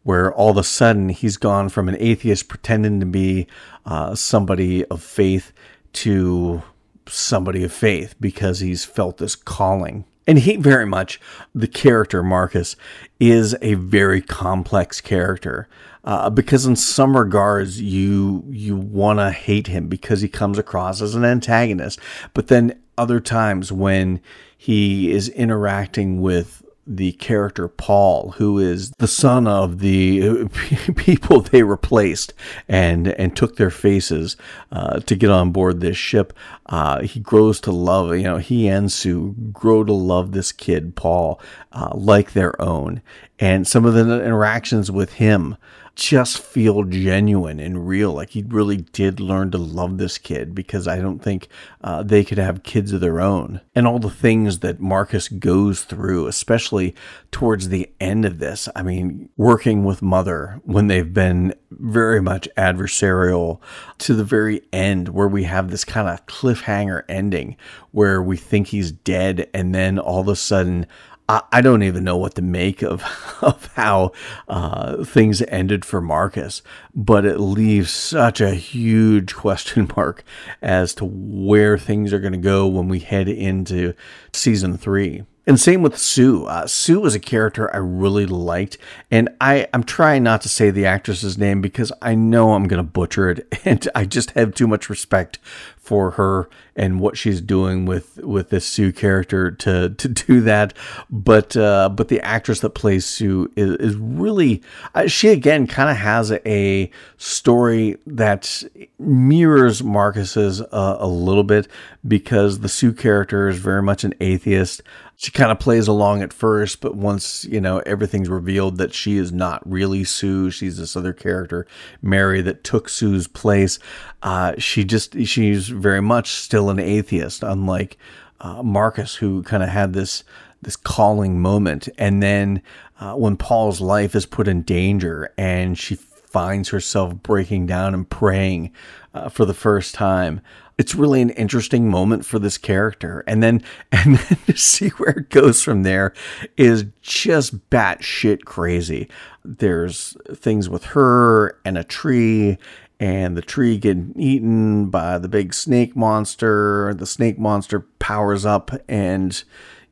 where 0.08 0.34
all 0.34 0.52
of 0.52 0.58
a 0.58 0.64
sudden 0.64 1.10
he's 1.10 1.36
gone 1.36 1.68
from 1.68 1.90
an 1.90 1.98
atheist 2.00 2.48
pretending 2.48 2.98
to 3.02 3.06
be 3.06 3.46
uh, 3.86 4.16
somebody 4.16 4.86
of 4.86 5.04
faith 5.04 5.52
to 5.92 6.64
somebody 7.06 7.62
of 7.62 7.74
faith 7.74 8.16
because 8.18 8.62
he's 8.62 8.86
felt 8.86 9.18
this 9.18 9.36
calling. 9.36 10.06
And 10.26 10.40
he 10.40 10.56
very 10.56 10.86
much, 10.86 11.20
the 11.54 11.68
character 11.68 12.24
Marcus, 12.24 12.78
is 13.20 13.54
a 13.62 13.74
very 13.74 14.22
complex 14.22 15.02
character. 15.02 15.68
Uh, 16.06 16.30
because 16.30 16.66
in 16.66 16.78
some 16.78 17.18
regards 17.18 17.82
you 17.82 18.46
you 18.48 18.78
want 18.78 19.20
to 19.20 19.32
hate 19.32 19.68
him 19.68 19.90
because 19.90 20.22
he 20.22 20.30
comes 20.30 20.58
across 20.58 21.02
as 21.02 21.16
an 21.16 21.26
antagonist, 21.26 22.00
but 22.34 22.48
then 22.48 22.82
other 22.98 23.20
times 23.20 23.74
when 23.74 24.22
he 24.58 25.12
is 25.12 25.28
interacting 25.28 26.22
with 26.22 26.64
the 26.88 27.12
character 27.14 27.68
Paul, 27.68 28.32
who 28.38 28.58
is 28.58 28.92
the 28.98 29.08
son 29.08 29.48
of 29.48 29.80
the 29.80 30.48
people 30.96 31.42
they 31.42 31.64
replaced 31.64 32.34
and 32.68 33.08
and 33.08 33.36
took 33.36 33.58
their 33.58 33.70
faces 33.70 34.38
uh, 34.72 35.00
to 35.02 35.16
get 35.16 35.30
on 35.30 35.52
board 35.52 35.82
this 35.82 35.98
ship. 35.98 36.34
Uh, 36.68 37.02
he 37.02 37.20
grows 37.20 37.60
to 37.62 37.72
love, 37.72 38.16
you 38.16 38.24
know, 38.24 38.38
he 38.38 38.68
and 38.68 38.92
Sue 38.92 39.36
grow 39.52 39.84
to 39.84 39.94
love 39.94 40.32
this 40.32 40.52
kid 40.52 40.96
Paul 40.96 41.40
uh, 41.74 41.92
like 41.94 42.32
their 42.34 42.60
own, 42.62 43.02
and 43.40 43.68
some 43.68 43.86
of 43.86 43.94
the 43.94 44.24
interactions 44.24 44.90
with 44.90 45.14
him 45.14 45.58
just 45.98 46.38
feel 46.38 46.84
genuine 46.84 47.60
and 47.60 47.88
real. 47.88 48.14
Like 48.14 48.30
he 48.30 48.44
really 48.48 48.78
did 48.78 49.20
learn 49.20 49.50
to 49.50 49.58
love 49.58 49.98
this 49.98 50.20
kid 50.20 50.54
because 50.54 50.88
I 50.88 51.00
don't 51.00 51.20
think 51.20 51.48
uh, 51.82 52.04
they 52.04 52.24
could 52.24 52.38
have 52.38 52.62
kids 52.62 52.94
of 52.94 53.02
their 53.02 53.20
own. 53.20 53.62
And 53.74 53.88
all 53.88 53.98
the 53.98 54.12
things 54.12 54.60
that 54.60 54.80
Marcus 54.80 55.28
goes 55.28 55.84
through, 55.84 56.28
especially 56.28 56.94
towards 57.32 57.70
the 57.70 57.90
end 58.00 58.26
of 58.26 58.38
this. 58.38 58.70
I 58.76 58.84
mean, 58.84 59.30
working 59.38 59.86
with 59.86 60.04
Mother 60.04 60.62
when 60.66 60.86
they've 60.86 61.14
been 61.14 61.56
very 61.72 62.22
much 62.22 62.48
adversarial 62.56 63.60
to 63.98 64.14
the 64.14 64.24
very 64.24 64.62
end, 64.72 65.10
where 65.10 65.28
we 65.28 65.46
have 65.46 65.72
this 65.72 65.84
kind 65.84 66.08
of 66.08 66.24
cliffhanger 66.28 67.04
ending 67.10 67.58
where 67.92 68.22
we 68.22 68.38
think 68.38 68.68
he's 68.68 68.92
dead 68.92 69.50
and 69.52 69.74
then 69.74 69.98
all 69.98 70.22
of 70.22 70.28
a 70.28 70.36
sudden 70.36 70.86
I 71.30 71.60
don't 71.60 71.84
even 71.84 72.06
know 72.06 72.16
what 72.16 72.36
to 72.36 72.42
make 72.42 72.82
of 72.82 73.04
of 73.42 73.70
how 73.76 74.14
uh, 74.48 75.04
things 75.04 75.42
ended 75.44 75.84
for 75.84 76.00
Marcus, 76.00 76.62
but 76.96 77.26
it 77.26 77.40
leaves 77.40 77.92
such 77.92 78.40
a 78.40 78.56
huge 78.56 79.36
question 79.36 79.92
mark 79.98 80.24
as 80.62 80.94
to 80.96 81.06
where 81.06 81.78
things 81.78 82.14
are 82.14 82.20
going 82.20 82.34
to 82.34 82.40
go 82.40 82.66
when 82.68 82.88
we 82.88 83.00
head 83.00 83.28
into 83.28 83.94
season 84.32 84.78
three. 84.78 85.24
And 85.46 85.58
same 85.58 85.82
with 85.82 85.98
Sue. 85.98 86.46
Uh, 86.46 86.68
Sue 86.68 87.00
was 87.00 87.16
a 87.16 87.22
character 87.22 87.74
I 87.74 87.78
really 87.78 88.26
liked, 88.26 88.78
and 89.10 89.30
I, 89.40 89.68
I'm 89.74 89.86
trying 89.86 90.24
not 90.24 90.42
to 90.42 90.50
say 90.50 90.72
the 90.72 90.86
actress's 90.86 91.38
name 91.38 91.62
because 91.62 91.90
I 92.02 92.16
know 92.16 92.54
I'm 92.54 92.68
going 92.68 92.84
to 92.84 92.84
butcher 92.84 93.30
it, 93.30 93.48
and 93.66 93.88
I 93.96 94.04
just 94.04 94.32
have 94.32 94.54
too 94.54 94.68
much 94.68 94.90
respect 94.90 95.40
for 95.88 96.12
her 96.12 96.50
and 96.76 97.00
what 97.00 97.18
she's 97.18 97.40
doing 97.40 97.86
with 97.86 98.18
with 98.18 98.50
this 98.50 98.66
Sue 98.66 98.92
character 98.92 99.50
to 99.52 99.92
to 99.92 100.08
do 100.28 100.42
that. 100.42 100.74
But 101.10 101.56
uh, 101.56 101.90
but 101.90 102.10
the 102.10 102.20
actress 102.20 102.60
that 102.60 102.72
plays 102.72 103.06
Sue 103.06 103.50
is, 103.56 103.72
is 103.78 103.96
really 103.96 104.62
uh, 104.94 105.08
she 105.08 105.30
again 105.30 105.66
kind 105.66 105.90
of 105.90 105.96
has 105.96 106.34
a 106.46 106.92
story 107.16 107.96
that 108.06 108.64
mirrors 109.00 109.82
Marcus's 109.82 110.62
uh, 110.62 110.98
a 111.00 111.08
little 111.08 111.46
bit 111.46 111.70
because 112.06 112.60
the 112.60 112.70
Sue 112.70 112.92
character 112.92 113.48
is 113.48 113.58
very 113.58 113.82
much 113.82 114.04
an 114.04 114.14
atheist 114.20 114.82
she 115.20 115.32
kind 115.32 115.52
of 115.52 115.58
plays 115.58 115.88
along 115.88 116.22
at 116.22 116.32
first, 116.32 116.80
but 116.80 116.96
once, 116.96 117.44
you 117.46 117.60
know, 117.60 117.80
everything's 117.88 118.30
revealed 118.30 118.78
that 118.78 118.94
she 118.94 119.18
is 119.18 119.32
not 119.32 119.68
really 119.70 120.04
Sue, 120.04 120.52
she's 120.52 120.78
this 120.78 120.96
other 120.96 121.12
character, 121.12 121.66
Mary, 122.04 122.40
that 122.42 122.64
took 122.64 122.88
Sue's 122.88 123.28
place, 123.28 123.80
uh, 124.22 124.54
she 124.60 124.84
just, 124.84 125.20
she's 125.26 125.74
very 125.78 126.02
much 126.02 126.32
still 126.32 126.70
an 126.70 126.80
atheist, 126.80 127.44
unlike 127.44 127.98
uh, 128.40 128.64
Marcus, 128.64 129.16
who 129.16 129.44
kind 129.44 129.64
of 129.64 129.70
had 129.70 129.94
this, 129.94 130.24
this 130.62 130.76
calling 130.76 131.40
moment. 131.40 131.90
And 131.98 132.22
then 132.22 132.62
uh, 133.00 133.14
when 133.14 133.38
Paul's 133.38 133.82
life 133.82 134.16
is 134.16 134.26
put 134.26 134.48
in 134.48 134.64
danger 134.64 135.34
and 135.38 135.78
she 135.78 135.96
finds 135.96 136.70
herself 136.70 137.16
breaking 137.16 137.66
down 137.66 137.94
and 137.94 138.10
praying 138.10 138.72
uh, 139.14 139.30
for 139.30 139.46
the 139.46 139.54
first 139.54 139.96
time, 139.96 140.42
it's 140.78 140.94
really 140.94 141.22
an 141.22 141.32
interesting 141.32 141.90
moment 141.90 142.26
for 142.26 142.38
this 142.38 142.58
character. 142.58 143.24
And 143.28 143.42
then 143.42 143.64
and 143.92 144.18
then 144.18 144.38
to 144.46 144.58
see 144.58 144.90
where 144.90 145.12
it 145.12 145.30
goes 145.30 145.64
from 145.64 145.84
there 145.84 146.14
is 146.56 146.86
just 147.02 147.70
batshit 147.70 148.46
crazy. 148.46 149.10
There's 149.44 150.16
things 150.34 150.70
with 150.70 150.86
her 150.86 151.60
and 151.66 151.78
a 151.78 151.84
tree 151.84 152.58
and 153.00 153.38
the 153.38 153.42
tree 153.42 153.78
getting 153.78 154.14
eaten 154.16 154.90
by 154.90 155.18
the 155.18 155.28
big 155.28 155.54
snake 155.54 155.96
monster. 155.96 156.94
The 156.94 157.06
snake 157.06 157.38
monster 157.38 157.82
powers 158.00 158.46
up 158.46 158.72
and 158.88 159.44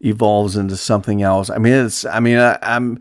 evolves 0.01 0.55
into 0.55 0.77
something 0.77 1.21
else. 1.21 1.49
I 1.49 1.57
mean, 1.57 1.73
it's. 1.73 2.05
I 2.05 2.19
mean, 2.19 2.37
I, 2.37 2.57
I'm. 2.61 2.99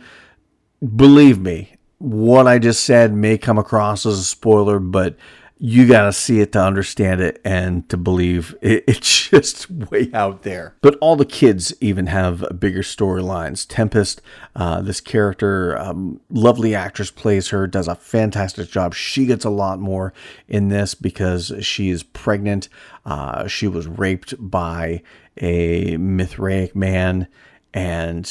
Believe 0.96 1.40
me, 1.40 1.76
what 1.98 2.46
I 2.46 2.58
just 2.58 2.84
said 2.84 3.14
may 3.14 3.38
come 3.38 3.58
across 3.58 4.04
as 4.04 4.18
a 4.18 4.24
spoiler, 4.24 4.78
but 4.78 5.16
you 5.58 5.86
got 5.86 6.04
to 6.04 6.12
see 6.12 6.40
it 6.40 6.52
to 6.52 6.60
understand 6.60 7.20
it 7.20 7.40
and 7.44 7.88
to 7.88 7.96
believe 7.96 8.54
it, 8.62 8.84
it's 8.86 9.28
just 9.28 9.70
way 9.70 10.10
out 10.12 10.42
there. 10.42 10.74
But 10.82 10.98
all 11.00 11.16
the 11.16 11.24
kids 11.24 11.72
even 11.80 12.06
have 12.06 12.44
bigger 12.58 12.82
storylines. 12.82 13.66
Tempest, 13.68 14.20
uh, 14.56 14.82
this 14.82 15.00
character, 15.00 15.78
um, 15.78 16.20
lovely 16.28 16.74
actress 16.74 17.10
plays 17.10 17.48
her, 17.48 17.66
does 17.66 17.88
a 17.88 17.94
fantastic 17.94 18.68
job. 18.68 18.94
She 18.94 19.26
gets 19.26 19.44
a 19.44 19.50
lot 19.50 19.78
more 19.78 20.12
in 20.48 20.68
this 20.68 20.94
because 20.94 21.52
she 21.60 21.90
is 21.90 22.02
pregnant. 22.02 22.68
Uh, 23.04 23.46
she 23.46 23.68
was 23.68 23.86
raped 23.86 24.34
by 24.38 25.02
a 25.38 25.96
Mithraic 25.96 26.74
man 26.74 27.28
and 27.72 28.24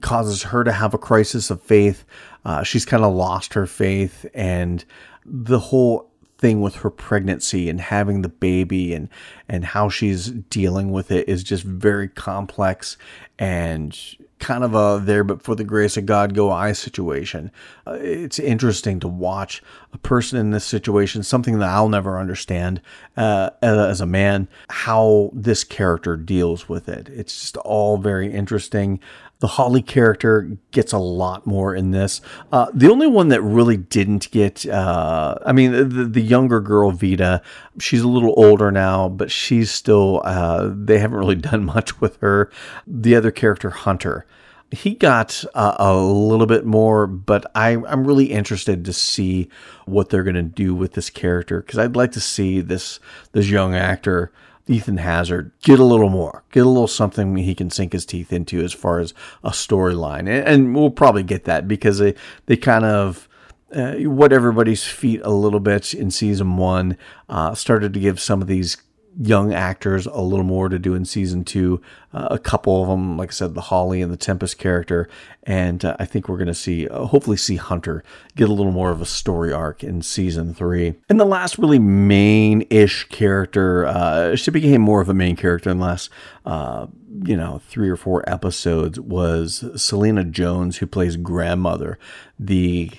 causes 0.00 0.44
her 0.44 0.62
to 0.62 0.72
have 0.72 0.94
a 0.94 0.98
crisis 0.98 1.50
of 1.50 1.60
faith. 1.60 2.04
Uh, 2.44 2.62
she's 2.62 2.86
kind 2.86 3.02
of 3.02 3.12
lost 3.12 3.54
her 3.54 3.66
faith 3.66 4.24
and 4.32 4.84
the 5.24 5.58
whole 5.58 6.05
thing 6.38 6.60
with 6.60 6.76
her 6.76 6.90
pregnancy 6.90 7.68
and 7.68 7.80
having 7.80 8.22
the 8.22 8.28
baby 8.28 8.92
and 8.92 9.08
and 9.48 9.64
how 9.64 9.88
she's 9.88 10.26
dealing 10.30 10.90
with 10.90 11.10
it 11.10 11.28
is 11.28 11.42
just 11.42 11.64
very 11.64 12.08
complex 12.08 12.96
and 13.38 14.16
kind 14.38 14.64
of 14.64 14.74
a 14.74 15.02
there 15.02 15.24
but 15.24 15.40
for 15.40 15.54
the 15.54 15.64
grace 15.64 15.96
of 15.96 16.04
God 16.04 16.34
go 16.34 16.50
I 16.50 16.72
situation. 16.72 17.50
Uh, 17.86 17.92
it's 18.00 18.38
interesting 18.38 19.00
to 19.00 19.08
watch 19.08 19.62
a 19.92 19.98
person 19.98 20.38
in 20.38 20.50
this 20.50 20.64
situation, 20.64 21.22
something 21.22 21.58
that 21.58 21.68
I'll 21.68 21.88
never 21.88 22.18
understand 22.18 22.82
uh, 23.16 23.50
as 23.62 24.00
a 24.00 24.06
man, 24.06 24.48
how 24.68 25.30
this 25.32 25.64
character 25.64 26.16
deals 26.16 26.68
with 26.68 26.88
it. 26.88 27.08
It's 27.08 27.40
just 27.40 27.56
all 27.58 27.96
very 27.96 28.30
interesting. 28.30 29.00
The 29.40 29.46
Holly 29.48 29.82
character 29.82 30.56
gets 30.70 30.92
a 30.92 30.98
lot 30.98 31.46
more 31.46 31.74
in 31.74 31.90
this. 31.90 32.22
Uh, 32.50 32.66
the 32.72 32.90
only 32.90 33.06
one 33.06 33.28
that 33.28 33.42
really 33.42 33.76
didn't 33.76 34.30
get, 34.30 34.66
uh, 34.66 35.36
I 35.44 35.52
mean, 35.52 35.72
the, 35.72 36.04
the, 36.04 36.22
younger 36.22 36.60
girl, 36.60 36.90
Vita, 36.90 37.42
she's 37.78 38.00
a 38.00 38.08
little 38.08 38.32
older 38.36 38.70
now, 38.70 39.10
but 39.10 39.30
she's 39.30 39.70
still, 39.70 40.22
uh, 40.24 40.70
they 40.74 40.98
haven't 40.98 41.18
really 41.18 41.34
done 41.50 41.66
much 41.66 42.00
with 42.00 42.16
her. 42.20 42.50
The 42.86 43.14
other 43.14 43.30
character, 43.30 43.68
Hunter, 43.68 44.26
he 44.70 44.94
got 44.94 45.44
uh, 45.54 45.76
a 45.78 45.96
little 45.96 46.46
bit 46.46 46.64
more, 46.64 47.06
but 47.06 47.50
I, 47.54 47.70
I'm 47.70 48.06
really 48.06 48.26
interested 48.26 48.84
to 48.84 48.92
see 48.92 49.48
what 49.84 50.08
they're 50.08 50.24
going 50.24 50.34
to 50.34 50.42
do 50.42 50.74
with 50.74 50.94
this 50.94 51.10
character 51.10 51.60
because 51.60 51.78
I'd 51.78 51.96
like 51.96 52.12
to 52.12 52.20
see 52.20 52.60
this 52.60 52.98
this 53.32 53.48
young 53.48 53.74
actor 53.74 54.32
Ethan 54.68 54.96
Hazzard 54.96 55.52
get 55.62 55.78
a 55.78 55.84
little 55.84 56.08
more, 56.08 56.42
get 56.50 56.66
a 56.66 56.68
little 56.68 56.88
something 56.88 57.36
he 57.36 57.54
can 57.54 57.70
sink 57.70 57.92
his 57.92 58.04
teeth 58.04 58.32
into 58.32 58.62
as 58.62 58.72
far 58.72 58.98
as 58.98 59.14
a 59.44 59.50
storyline, 59.50 60.28
and, 60.28 60.74
we'll 60.74 60.90
probably 60.90 61.22
get 61.22 61.44
that 61.44 61.68
because 61.68 61.98
they 61.98 62.14
they 62.46 62.56
kind 62.56 62.84
of. 62.84 63.28
Uh, 63.74 63.96
everybody's 64.32 64.84
feet 64.84 65.20
a 65.24 65.30
little 65.30 65.58
bit 65.58 65.92
in 65.92 66.08
season 66.08 66.56
one 66.56 66.96
uh, 67.28 67.52
started 67.52 67.92
to 67.92 67.98
give 67.98 68.20
some 68.20 68.40
of 68.40 68.46
these 68.46 68.76
young 69.18 69.52
actors 69.52 70.06
a 70.06 70.20
little 70.20 70.44
more 70.44 70.68
to 70.68 70.78
do 70.78 70.94
in 70.94 71.04
season 71.04 71.44
two. 71.44 71.80
Uh, 72.12 72.28
a 72.30 72.38
couple 72.38 72.82
of 72.82 72.88
them, 72.88 73.16
like 73.16 73.30
I 73.30 73.32
said, 73.32 73.54
the 73.54 73.62
Holly 73.62 74.02
and 74.02 74.12
the 74.12 74.16
Tempest 74.16 74.58
character, 74.58 75.08
and 75.42 75.84
uh, 75.84 75.96
I 75.98 76.04
think 76.04 76.28
we're 76.28 76.36
going 76.36 76.46
to 76.48 76.54
see, 76.54 76.88
uh, 76.88 77.04
hopefully, 77.04 77.36
see 77.36 77.56
Hunter 77.56 78.04
get 78.34 78.48
a 78.48 78.52
little 78.52 78.72
more 78.72 78.90
of 78.90 79.00
a 79.00 79.06
story 79.06 79.52
arc 79.52 79.82
in 79.82 80.02
season 80.02 80.54
three. 80.54 80.94
And 81.08 81.18
the 81.18 81.24
last 81.24 81.58
really 81.58 81.78
main-ish 81.78 83.08
character, 83.08 83.86
uh, 83.86 84.36
she 84.36 84.50
became 84.50 84.80
more 84.80 85.00
of 85.00 85.08
a 85.08 85.14
main 85.14 85.36
character 85.36 85.70
in 85.70 85.78
the 85.78 85.84
last, 85.84 86.10
uh, 86.44 86.86
you 87.22 87.36
know, 87.36 87.60
three 87.68 87.88
or 87.88 87.96
four 87.96 88.28
episodes, 88.28 89.00
was 89.00 89.64
Selena 89.76 90.24
Jones, 90.24 90.78
who 90.78 90.86
plays 90.86 91.16
grandmother, 91.16 91.98
the 92.38 92.90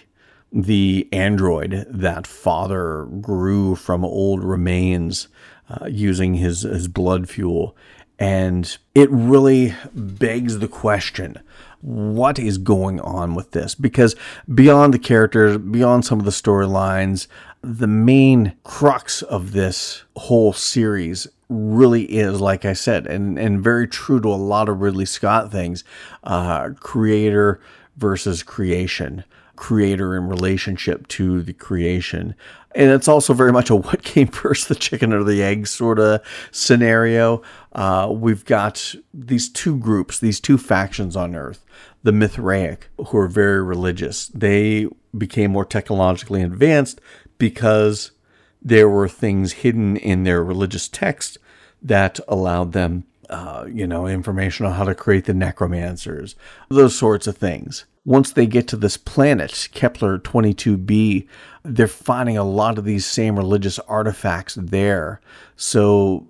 the 0.49 1.09
android 1.11 1.85
that 1.89 2.25
father 2.25 3.05
grew 3.19 3.75
from 3.75 4.05
old 4.05 4.41
remains 4.41 5.27
uh, 5.69 5.85
using 5.87 6.35
his, 6.35 6.61
his 6.61 6.87
blood 6.87 7.29
fuel. 7.29 7.75
And 8.19 8.77
it 8.95 9.09
really 9.11 9.75
begs 9.93 10.59
the 10.59 10.67
question 10.67 11.39
what 11.81 12.39
is 12.39 12.57
going 12.57 12.99
on 13.01 13.35
with 13.35 13.51
this? 13.51 13.75
Because 13.75 14.15
beyond 14.53 14.93
the 14.93 14.99
characters, 14.99 15.57
beyond 15.57 16.05
some 16.05 16.19
of 16.19 16.25
the 16.25 16.31
storylines, 16.31 17.27
the 17.61 17.87
main 17.87 18.53
crux 18.63 19.21
of 19.21 19.51
this 19.51 20.03
whole 20.15 20.53
series 20.53 21.27
really 21.49 22.03
is, 22.05 22.41
like 22.41 22.65
I 22.65 22.73
said, 22.73 23.07
and, 23.07 23.37
and 23.37 23.63
very 23.63 23.87
true 23.87 24.19
to 24.21 24.27
a 24.27 24.35
lot 24.35 24.69
of 24.69 24.81
Ridley 24.81 25.05
Scott 25.05 25.51
things 25.51 25.83
uh, 26.23 26.71
creator 26.79 27.61
versus 27.95 28.43
creation 28.43 29.23
creator 29.57 30.15
in 30.15 30.29
relationship 30.29 31.07
to 31.09 31.41
the 31.41 31.51
creation. 31.51 32.33
And 32.73 32.91
it's 32.91 33.07
also 33.07 33.33
very 33.33 33.51
much 33.51 33.69
a 33.69 33.75
what 33.75 34.03
came 34.03 34.27
first, 34.43 34.69
the 34.69 34.75
chicken 34.75 35.11
or 35.11 35.23
the 35.25 35.43
egg 35.43 35.67
sort 35.67 35.99
of 35.99 36.21
scenario. 36.51 37.41
Uh, 37.73 38.07
we've 38.09 38.45
got 38.45 38.95
these 39.13 39.49
two 39.49 39.77
groups, 39.77 40.19
these 40.19 40.39
two 40.39 40.57
factions 40.57 41.17
on 41.17 41.35
Earth. 41.35 41.65
The 42.03 42.13
Mithraic, 42.13 42.87
who 43.07 43.17
are 43.17 43.27
very 43.27 43.61
religious, 43.61 44.27
they 44.27 44.87
became 45.17 45.51
more 45.51 45.65
technologically 45.65 46.41
advanced 46.41 47.01
because 47.37 48.11
there 48.61 48.87
were 48.87 49.09
things 49.09 49.53
hidden 49.53 49.97
in 49.97 50.23
their 50.23 50.43
religious 50.43 50.87
text 50.87 51.37
that 51.81 52.19
allowed 52.27 52.71
them, 52.71 53.03
uh, 53.29 53.65
you 53.71 53.87
know, 53.87 54.07
information 54.07 54.65
on 54.65 54.73
how 54.73 54.83
to 54.83 54.95
create 54.95 55.25
the 55.25 55.33
necromancers, 55.33 56.35
those 56.69 56.95
sorts 56.97 57.27
of 57.27 57.37
things 57.37 57.85
once 58.07 58.31
they 58.31 58.47
get 58.47 58.69
to 58.69 58.77
this 58.77 58.95
planet, 58.95 59.67
Kepler 59.73 60.17
22b, 60.17 61.27
they're 61.63 61.87
finding 61.89 62.37
a 62.37 62.43
lot 62.43 62.77
of 62.77 62.85
these 62.85 63.05
same 63.05 63.35
religious 63.35 63.79
artifacts 63.79 64.55
there. 64.55 65.19
So 65.57 66.25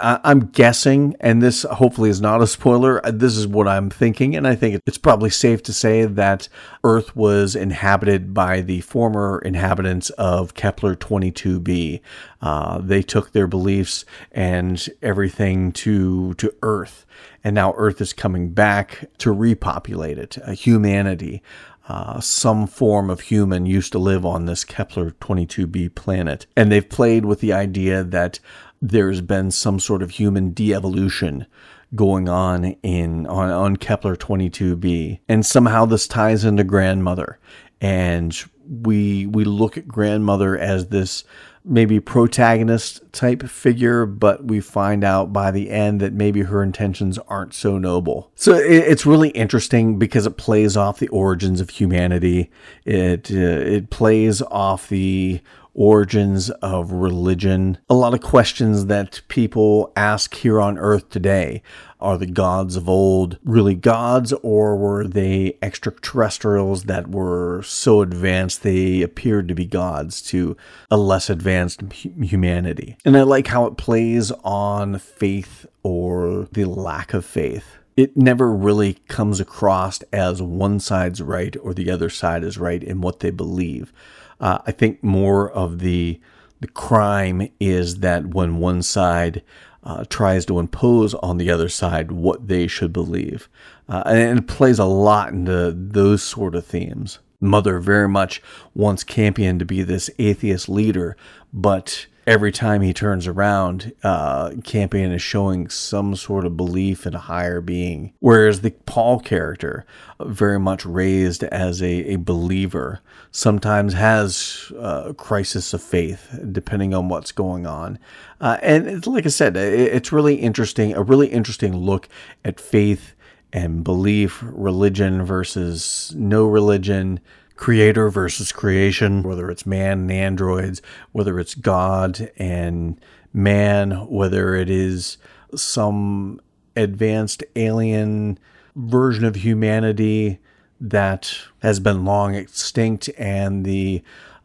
I'm 0.00 0.46
guessing, 0.46 1.16
and 1.20 1.42
this 1.42 1.62
hopefully 1.62 2.10
is 2.10 2.20
not 2.20 2.42
a 2.42 2.46
spoiler, 2.46 3.04
uh, 3.04 3.10
this 3.10 3.36
is 3.36 3.46
what 3.46 3.66
I'm 3.66 3.88
thinking, 3.88 4.36
and 4.36 4.46
I 4.46 4.54
think 4.54 4.80
it's 4.86 4.98
probably 4.98 5.30
safe 5.30 5.62
to 5.64 5.72
say 5.72 6.04
that 6.04 6.48
Earth 6.82 7.16
was 7.16 7.56
inhabited 7.56 8.34
by 8.34 8.60
the 8.60 8.80
former 8.82 9.40
inhabitants 9.44 10.10
of 10.10 10.54
Kepler 10.54 10.94
22b. 10.94 12.00
Uh, 12.42 12.78
they 12.78 13.00
took 13.00 13.32
their 13.32 13.46
beliefs 13.46 14.04
and 14.32 14.86
everything 15.00 15.72
to, 15.72 16.34
to 16.34 16.54
Earth, 16.62 17.06
and 17.42 17.54
now 17.54 17.74
Earth 17.76 18.00
is 18.00 18.12
coming 18.12 18.50
back 18.50 19.08
to 19.18 19.32
repopulate 19.32 20.18
it, 20.18 20.36
uh, 20.44 20.52
humanity. 20.52 21.42
Uh, 21.86 22.18
some 22.18 22.66
form 22.66 23.10
of 23.10 23.20
human 23.20 23.66
used 23.66 23.92
to 23.92 23.98
live 23.98 24.24
on 24.24 24.46
this 24.46 24.64
Kepler 24.64 25.10
22b 25.10 25.94
planet. 25.94 26.46
And 26.56 26.72
they've 26.72 26.88
played 26.88 27.26
with 27.26 27.40
the 27.40 27.52
idea 27.52 28.02
that 28.02 28.40
there's 28.84 29.22
been 29.22 29.50
some 29.50 29.80
sort 29.80 30.02
of 30.02 30.10
human 30.10 30.50
de-evolution 30.50 31.46
going 31.94 32.28
on 32.28 32.64
in 32.82 33.26
on, 33.26 33.50
on 33.50 33.76
Kepler 33.76 34.14
22b 34.14 35.20
and 35.28 35.46
somehow 35.46 35.86
this 35.86 36.06
ties 36.06 36.44
into 36.44 36.64
grandmother 36.64 37.38
and 37.84 38.42
we 38.66 39.26
we 39.26 39.44
look 39.44 39.76
at 39.76 39.86
grandmother 39.86 40.56
as 40.56 40.86
this 40.86 41.22
maybe 41.66 42.00
protagonist 42.00 43.02
type 43.12 43.42
figure, 43.42 44.06
but 44.06 44.46
we 44.46 44.58
find 44.58 45.04
out 45.04 45.34
by 45.34 45.50
the 45.50 45.70
end 45.70 46.00
that 46.00 46.14
maybe 46.14 46.42
her 46.42 46.62
intentions 46.62 47.18
aren't 47.28 47.52
so 47.52 47.76
noble. 47.76 48.30
So 48.36 48.54
it's 48.54 49.04
really 49.04 49.30
interesting 49.30 49.98
because 49.98 50.24
it 50.24 50.38
plays 50.38 50.78
off 50.78 50.98
the 50.98 51.08
origins 51.08 51.60
of 51.60 51.68
humanity. 51.68 52.50
It 52.86 53.30
uh, 53.30 53.34
it 53.34 53.90
plays 53.90 54.40
off 54.40 54.88
the 54.88 55.42
origins 55.74 56.48
of 56.50 56.90
religion. 56.90 57.76
A 57.90 57.94
lot 57.94 58.14
of 58.14 58.22
questions 58.22 58.86
that 58.86 59.20
people 59.28 59.92
ask 59.94 60.34
here 60.34 60.58
on 60.60 60.78
earth 60.78 61.10
today. 61.10 61.62
Are 62.04 62.18
the 62.18 62.26
gods 62.26 62.76
of 62.76 62.88
old 62.88 63.38
really 63.44 63.74
gods, 63.74 64.32
or 64.42 64.76
were 64.76 65.08
they 65.08 65.56
extraterrestrials 65.62 66.84
that 66.84 67.08
were 67.08 67.62
so 67.62 68.02
advanced 68.02 68.62
they 68.62 69.00
appeared 69.00 69.48
to 69.48 69.54
be 69.54 69.64
gods 69.64 70.20
to 70.22 70.56
a 70.90 70.96
less 70.96 71.30
advanced 71.30 71.82
humanity? 71.92 72.96
And 73.04 73.16
I 73.16 73.22
like 73.22 73.46
how 73.46 73.64
it 73.64 73.78
plays 73.78 74.30
on 74.44 74.98
faith 74.98 75.66
or 75.82 76.46
the 76.52 76.66
lack 76.66 77.14
of 77.14 77.24
faith 77.24 77.78
it 77.96 78.16
never 78.16 78.52
really 78.52 78.94
comes 79.08 79.40
across 79.40 80.02
as 80.12 80.42
one 80.42 80.80
side's 80.80 81.22
right 81.22 81.56
or 81.62 81.72
the 81.72 81.90
other 81.90 82.10
side 82.10 82.42
is 82.42 82.58
right 82.58 82.82
in 82.82 83.00
what 83.00 83.20
they 83.20 83.30
believe. 83.30 83.92
Uh, 84.40 84.58
I 84.66 84.72
think 84.72 85.02
more 85.02 85.50
of 85.50 85.78
the 85.78 86.20
the 86.60 86.68
crime 86.68 87.50
is 87.60 87.98
that 87.98 88.28
when 88.28 88.56
one 88.56 88.82
side 88.82 89.42
uh, 89.84 90.04
tries 90.08 90.46
to 90.46 90.58
impose 90.58 91.14
on 91.14 91.36
the 91.36 91.50
other 91.50 91.68
side 91.68 92.10
what 92.10 92.48
they 92.48 92.66
should 92.66 92.92
believe, 92.92 93.48
uh, 93.88 94.02
and 94.06 94.38
it 94.40 94.46
plays 94.48 94.78
a 94.78 94.84
lot 94.84 95.32
into 95.32 95.72
those 95.72 96.22
sort 96.22 96.54
of 96.54 96.66
themes. 96.66 97.18
Mother 97.40 97.78
very 97.78 98.08
much 98.08 98.42
wants 98.74 99.04
Campion 99.04 99.58
to 99.58 99.64
be 99.66 99.82
this 99.82 100.08
atheist 100.18 100.68
leader, 100.68 101.16
but 101.52 102.06
every 102.26 102.52
time 102.52 102.80
he 102.80 102.92
turns 102.92 103.26
around, 103.26 103.92
uh, 104.02 104.50
Campion 104.64 105.12
is 105.12 105.22
showing 105.22 105.68
some 105.68 106.16
sort 106.16 106.44
of 106.44 106.56
belief 106.56 107.06
in 107.06 107.14
a 107.14 107.18
higher 107.18 107.60
being. 107.60 108.12
Whereas 108.20 108.60
the 108.60 108.70
Paul 108.70 109.20
character, 109.20 109.84
very 110.20 110.58
much 110.58 110.86
raised 110.86 111.44
as 111.44 111.82
a, 111.82 112.12
a 112.12 112.16
believer, 112.16 113.00
sometimes 113.30 113.94
has 113.94 114.72
a 114.74 114.78
uh, 114.78 115.12
crisis 115.14 115.74
of 115.74 115.82
faith, 115.82 116.38
depending 116.52 116.94
on 116.94 117.08
what's 117.08 117.32
going 117.32 117.66
on. 117.66 117.98
Uh, 118.40 118.58
and 118.62 119.06
like 119.06 119.26
I 119.26 119.30
said, 119.30 119.56
it's 119.56 120.12
really 120.12 120.36
interesting, 120.36 120.94
a 120.94 121.02
really 121.02 121.28
interesting 121.28 121.76
look 121.76 122.08
at 122.44 122.60
faith 122.60 123.14
and 123.52 123.84
belief, 123.84 124.42
religion 124.42 125.24
versus 125.24 126.12
no 126.16 126.44
religion 126.44 127.20
creator 127.56 128.10
versus 128.10 128.52
creation, 128.52 129.22
whether 129.22 129.50
it's 129.50 129.66
man 129.66 130.00
and 130.00 130.12
androids, 130.12 130.82
whether 131.12 131.38
it's 131.38 131.54
God 131.54 132.30
and 132.36 133.00
man, 133.32 133.92
whether 134.08 134.54
it 134.54 134.70
is 134.70 135.18
some 135.54 136.40
advanced 136.76 137.44
alien 137.56 138.38
version 138.76 139.24
of 139.24 139.36
humanity 139.36 140.38
that 140.80 141.38
has 141.62 141.80
been 141.80 142.04
long 142.04 142.34
extinct 142.34 143.08
and 143.16 143.64
the 143.64 144.02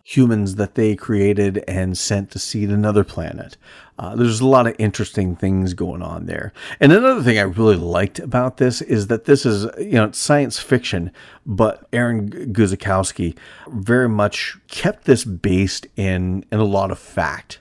humans 0.09 0.55
that 0.55 0.73
they 0.73 0.95
created 0.95 1.63
and 1.67 1.95
sent 1.95 2.31
to 2.31 2.39
seed 2.39 2.71
another 2.71 3.03
planet. 3.03 3.55
Uh, 3.99 4.15
there's 4.15 4.39
a 4.39 4.47
lot 4.47 4.65
of 4.65 4.75
interesting 4.79 5.35
things 5.35 5.75
going 5.75 6.01
on 6.01 6.25
there. 6.25 6.51
And 6.79 6.91
another 6.91 7.21
thing 7.21 7.37
I 7.37 7.43
really 7.43 7.75
liked 7.75 8.17
about 8.17 8.57
this 8.57 8.81
is 8.81 9.05
that 9.05 9.25
this 9.25 9.45
is, 9.45 9.67
you 9.77 9.91
know, 9.91 10.09
science 10.11 10.57
fiction, 10.57 11.11
but 11.45 11.87
Aaron 11.93 12.27
Guzikowski 12.51 13.37
very 13.67 14.09
much 14.09 14.57
kept 14.67 15.05
this 15.05 15.23
based 15.23 15.85
in, 15.95 16.43
in 16.51 16.59
a 16.59 16.63
lot 16.63 16.89
of 16.89 16.97
fact. 16.97 17.59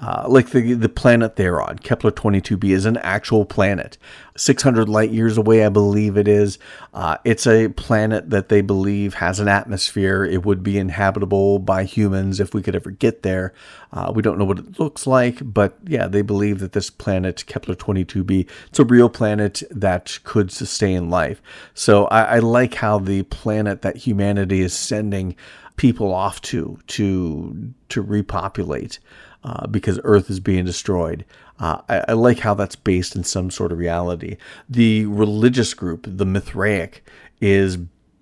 Uh, 0.00 0.24
like 0.28 0.50
the 0.50 0.74
the 0.74 0.88
planet 0.88 1.34
they're 1.34 1.60
on, 1.60 1.76
Kepler 1.78 2.12
22b 2.12 2.70
is 2.70 2.84
an 2.84 2.96
actual 2.98 3.44
planet, 3.44 3.98
600 4.36 4.88
light 4.88 5.10
years 5.10 5.36
away, 5.36 5.66
I 5.66 5.70
believe 5.70 6.16
it 6.16 6.28
is. 6.28 6.58
Uh, 6.94 7.16
it's 7.24 7.48
a 7.48 7.68
planet 7.70 8.30
that 8.30 8.48
they 8.48 8.60
believe 8.60 9.14
has 9.14 9.40
an 9.40 9.48
atmosphere. 9.48 10.24
It 10.24 10.46
would 10.46 10.62
be 10.62 10.78
inhabitable 10.78 11.58
by 11.58 11.82
humans 11.82 12.38
if 12.38 12.54
we 12.54 12.62
could 12.62 12.76
ever 12.76 12.92
get 12.92 13.24
there. 13.24 13.52
Uh, 13.92 14.12
we 14.14 14.22
don't 14.22 14.38
know 14.38 14.44
what 14.44 14.60
it 14.60 14.78
looks 14.78 15.04
like, 15.04 15.38
but 15.42 15.76
yeah, 15.84 16.06
they 16.06 16.22
believe 16.22 16.60
that 16.60 16.72
this 16.72 16.90
planet, 16.90 17.44
Kepler 17.46 17.74
22b, 17.74 18.48
it's 18.68 18.78
a 18.78 18.84
real 18.84 19.08
planet 19.08 19.64
that 19.68 20.20
could 20.22 20.52
sustain 20.52 21.10
life. 21.10 21.42
So 21.74 22.04
I, 22.06 22.36
I 22.36 22.38
like 22.38 22.74
how 22.74 23.00
the 23.00 23.24
planet 23.24 23.82
that 23.82 23.96
humanity 23.96 24.60
is 24.60 24.72
sending 24.72 25.34
people 25.76 26.12
off 26.12 26.40
to 26.42 26.78
to 26.88 27.72
to 27.88 28.02
repopulate 28.02 28.98
uh, 29.44 29.66
because 29.66 30.00
Earth 30.04 30.30
is 30.30 30.40
being 30.40 30.64
destroyed. 30.64 31.24
Uh, 31.58 31.80
I, 31.88 32.04
I, 32.08 32.12
like 32.12 32.40
how 32.40 32.54
that's 32.54 32.76
based 32.76 33.16
in 33.16 33.24
some 33.24 33.50
sort 33.50 33.72
of 33.72 33.78
reality. 33.78 34.36
The 34.68 35.06
religious 35.06 35.74
group, 35.74 36.06
the 36.08 36.26
Mithraic, 36.26 37.04
is 37.40 37.78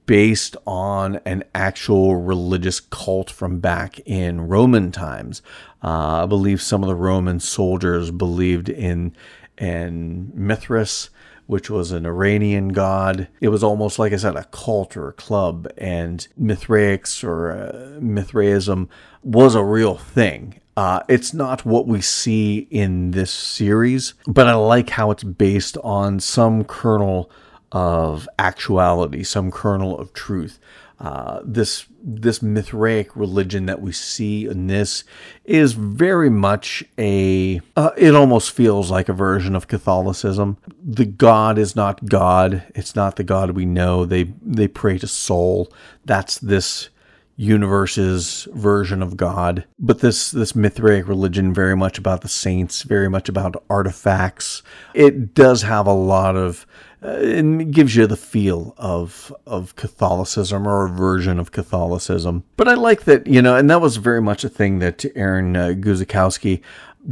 based 0.07 0.57
on 0.67 1.17
an 1.25 1.43
actual 1.55 2.17
religious 2.17 2.81
cult 2.81 3.31
from 3.31 3.59
back 3.59 3.99
in 4.07 4.49
Roman 4.49 4.93
times. 4.93 5.43
Uh, 5.83 6.23
I 6.23 6.27
believe 6.27 6.63
some 6.63 6.83
of 6.83 6.89
the 6.89 6.95
Roman 6.95 7.41
soldiers 7.41 8.11
believed 8.11 8.69
in 8.69 9.15
in 9.59 10.31
Mithras, 10.35 11.11
which 11.47 11.71
was 11.71 11.91
an 11.93 12.07
Iranian 12.07 12.69
god. 12.69 13.29
It 13.41 13.49
was 13.49 13.65
almost 13.65 13.99
like 13.99 14.13
I 14.13 14.17
said, 14.17 14.37
a 14.37 14.45
cult 14.45 14.97
or 14.97 15.09
a 15.09 15.15
club, 15.15 15.69
and 15.79 16.27
Mithraics 16.39 17.25
or 17.25 17.53
uh, 17.53 18.01
Mithraism 18.01 18.89
was 19.23 19.55
a 19.55 19.65
real 19.65 19.97
thing. 19.97 20.61
Uh, 20.77 21.01
it's 21.09 21.33
not 21.35 21.65
what 21.65 21.87
we 21.87 22.01
see 22.03 22.69
in 22.71 23.13
this 23.13 23.31
series, 23.31 24.15
but 24.27 24.47
I 24.47 24.55
like 24.55 24.91
how 24.91 25.11
it's 25.11 25.25
based 25.25 25.79
on 25.85 26.21
some 26.21 26.65
kernel 26.65 27.31
of 27.73 28.29
actuality, 28.39 29.23
some 29.25 29.51
kernel 29.51 29.99
of 29.99 30.13
truth. 30.13 30.59
uh, 30.99 31.41
this 31.45 31.87
this 32.03 32.41
Mithraic 32.41 33.15
religion 33.17 33.67
that 33.67 33.83
we 33.83 33.93
see 33.93 34.47
in 34.47 34.67
this 34.69 35.05
is 35.45 35.73
very 35.73 36.31
much 36.31 36.85
a. 36.99 37.61
Uh, 37.77 37.91
it 37.97 38.15
almost 38.15 38.53
feels 38.53 38.91
like 38.91 39.09
a 39.09 39.13
version 39.13 39.55
of 39.55 39.69
Catholicism. 39.69 40.57
The 40.83 41.05
God 41.05 41.59
is 41.59 41.77
not 41.77 42.07
God. 42.07 42.63
It's 42.75 42.97
not 42.97 43.17
the 43.17 43.25
God 43.25 43.51
we 43.51 43.67
know. 43.67 44.07
They 44.07 44.25
they 44.43 44.69
pray 44.69 44.99
to 44.99 45.07
Sol. 45.07 45.71
That's 46.07 46.39
this 46.39 46.89
universe's 47.37 48.49
version 48.53 49.03
of 49.03 49.17
God. 49.17 49.65
But 49.79 50.01
this 50.01 50.31
this 50.31 50.57
Mithraic 50.57 51.07
religion 51.07 51.53
very 51.53 51.77
much 51.77 51.99
about 51.99 52.23
the 52.23 52.29
saints, 52.29 52.83
very 52.83 53.09
much 53.09 53.29
about 53.29 53.63
artifacts. 53.69 54.63
It 54.95 55.35
does 55.35 55.63
have 55.63 55.87
a 55.87 55.93
lot 55.93 56.37
of 56.37 56.67
uh, 57.03 57.19
it 57.21 57.71
gives 57.71 57.95
you 57.95 58.07
the 58.07 58.17
feel 58.17 58.75
of 58.79 59.35
of 59.47 59.77
Catholicism 59.77 60.67
or 60.67 60.87
a 60.87 60.91
version 60.91 61.39
of 61.39 61.53
Catholicism. 61.53 62.45
But 62.57 62.69
I 62.69 62.75
like 62.75 63.05
that, 63.05 63.27
you 63.27 63.43
know, 63.43 63.55
and 63.55 63.69
that 63.69 63.83
was 63.83 63.99
very 63.99 64.23
much 64.23 64.43
a 64.45 64.49
thing 64.49 64.79
that 64.79 65.05
Aaron 65.15 65.57
uh, 65.57 65.69
Guzikowski 65.77 66.63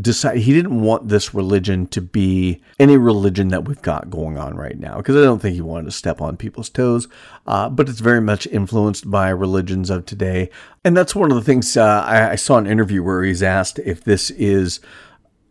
decided 0.00 0.42
he 0.42 0.52
didn't 0.52 0.80
want 0.80 1.08
this 1.08 1.34
religion 1.34 1.86
to 1.88 2.00
be 2.00 2.60
any 2.78 2.96
religion 2.96 3.48
that 3.48 3.66
we've 3.66 3.82
got 3.82 4.10
going 4.10 4.36
on 4.36 4.56
right 4.56 4.78
now 4.78 4.96
because 4.96 5.16
I 5.16 5.22
don't 5.22 5.40
think 5.40 5.54
he 5.54 5.60
wanted 5.60 5.86
to 5.86 5.90
step 5.92 6.20
on 6.20 6.36
people's 6.36 6.68
toes. 6.68 7.08
Uh, 7.46 7.68
but 7.68 7.88
it's 7.88 8.00
very 8.00 8.20
much 8.20 8.46
influenced 8.46 9.10
by 9.10 9.28
religions 9.28 9.90
of 9.90 10.06
today, 10.06 10.50
and 10.84 10.96
that's 10.96 11.14
one 11.14 11.30
of 11.30 11.36
the 11.36 11.44
things 11.44 11.76
uh, 11.76 12.04
I, 12.06 12.30
I 12.30 12.34
saw 12.36 12.56
an 12.56 12.66
interview 12.66 13.02
where 13.02 13.22
he's 13.22 13.42
asked 13.42 13.78
if 13.80 14.02
this 14.02 14.30
is 14.30 14.80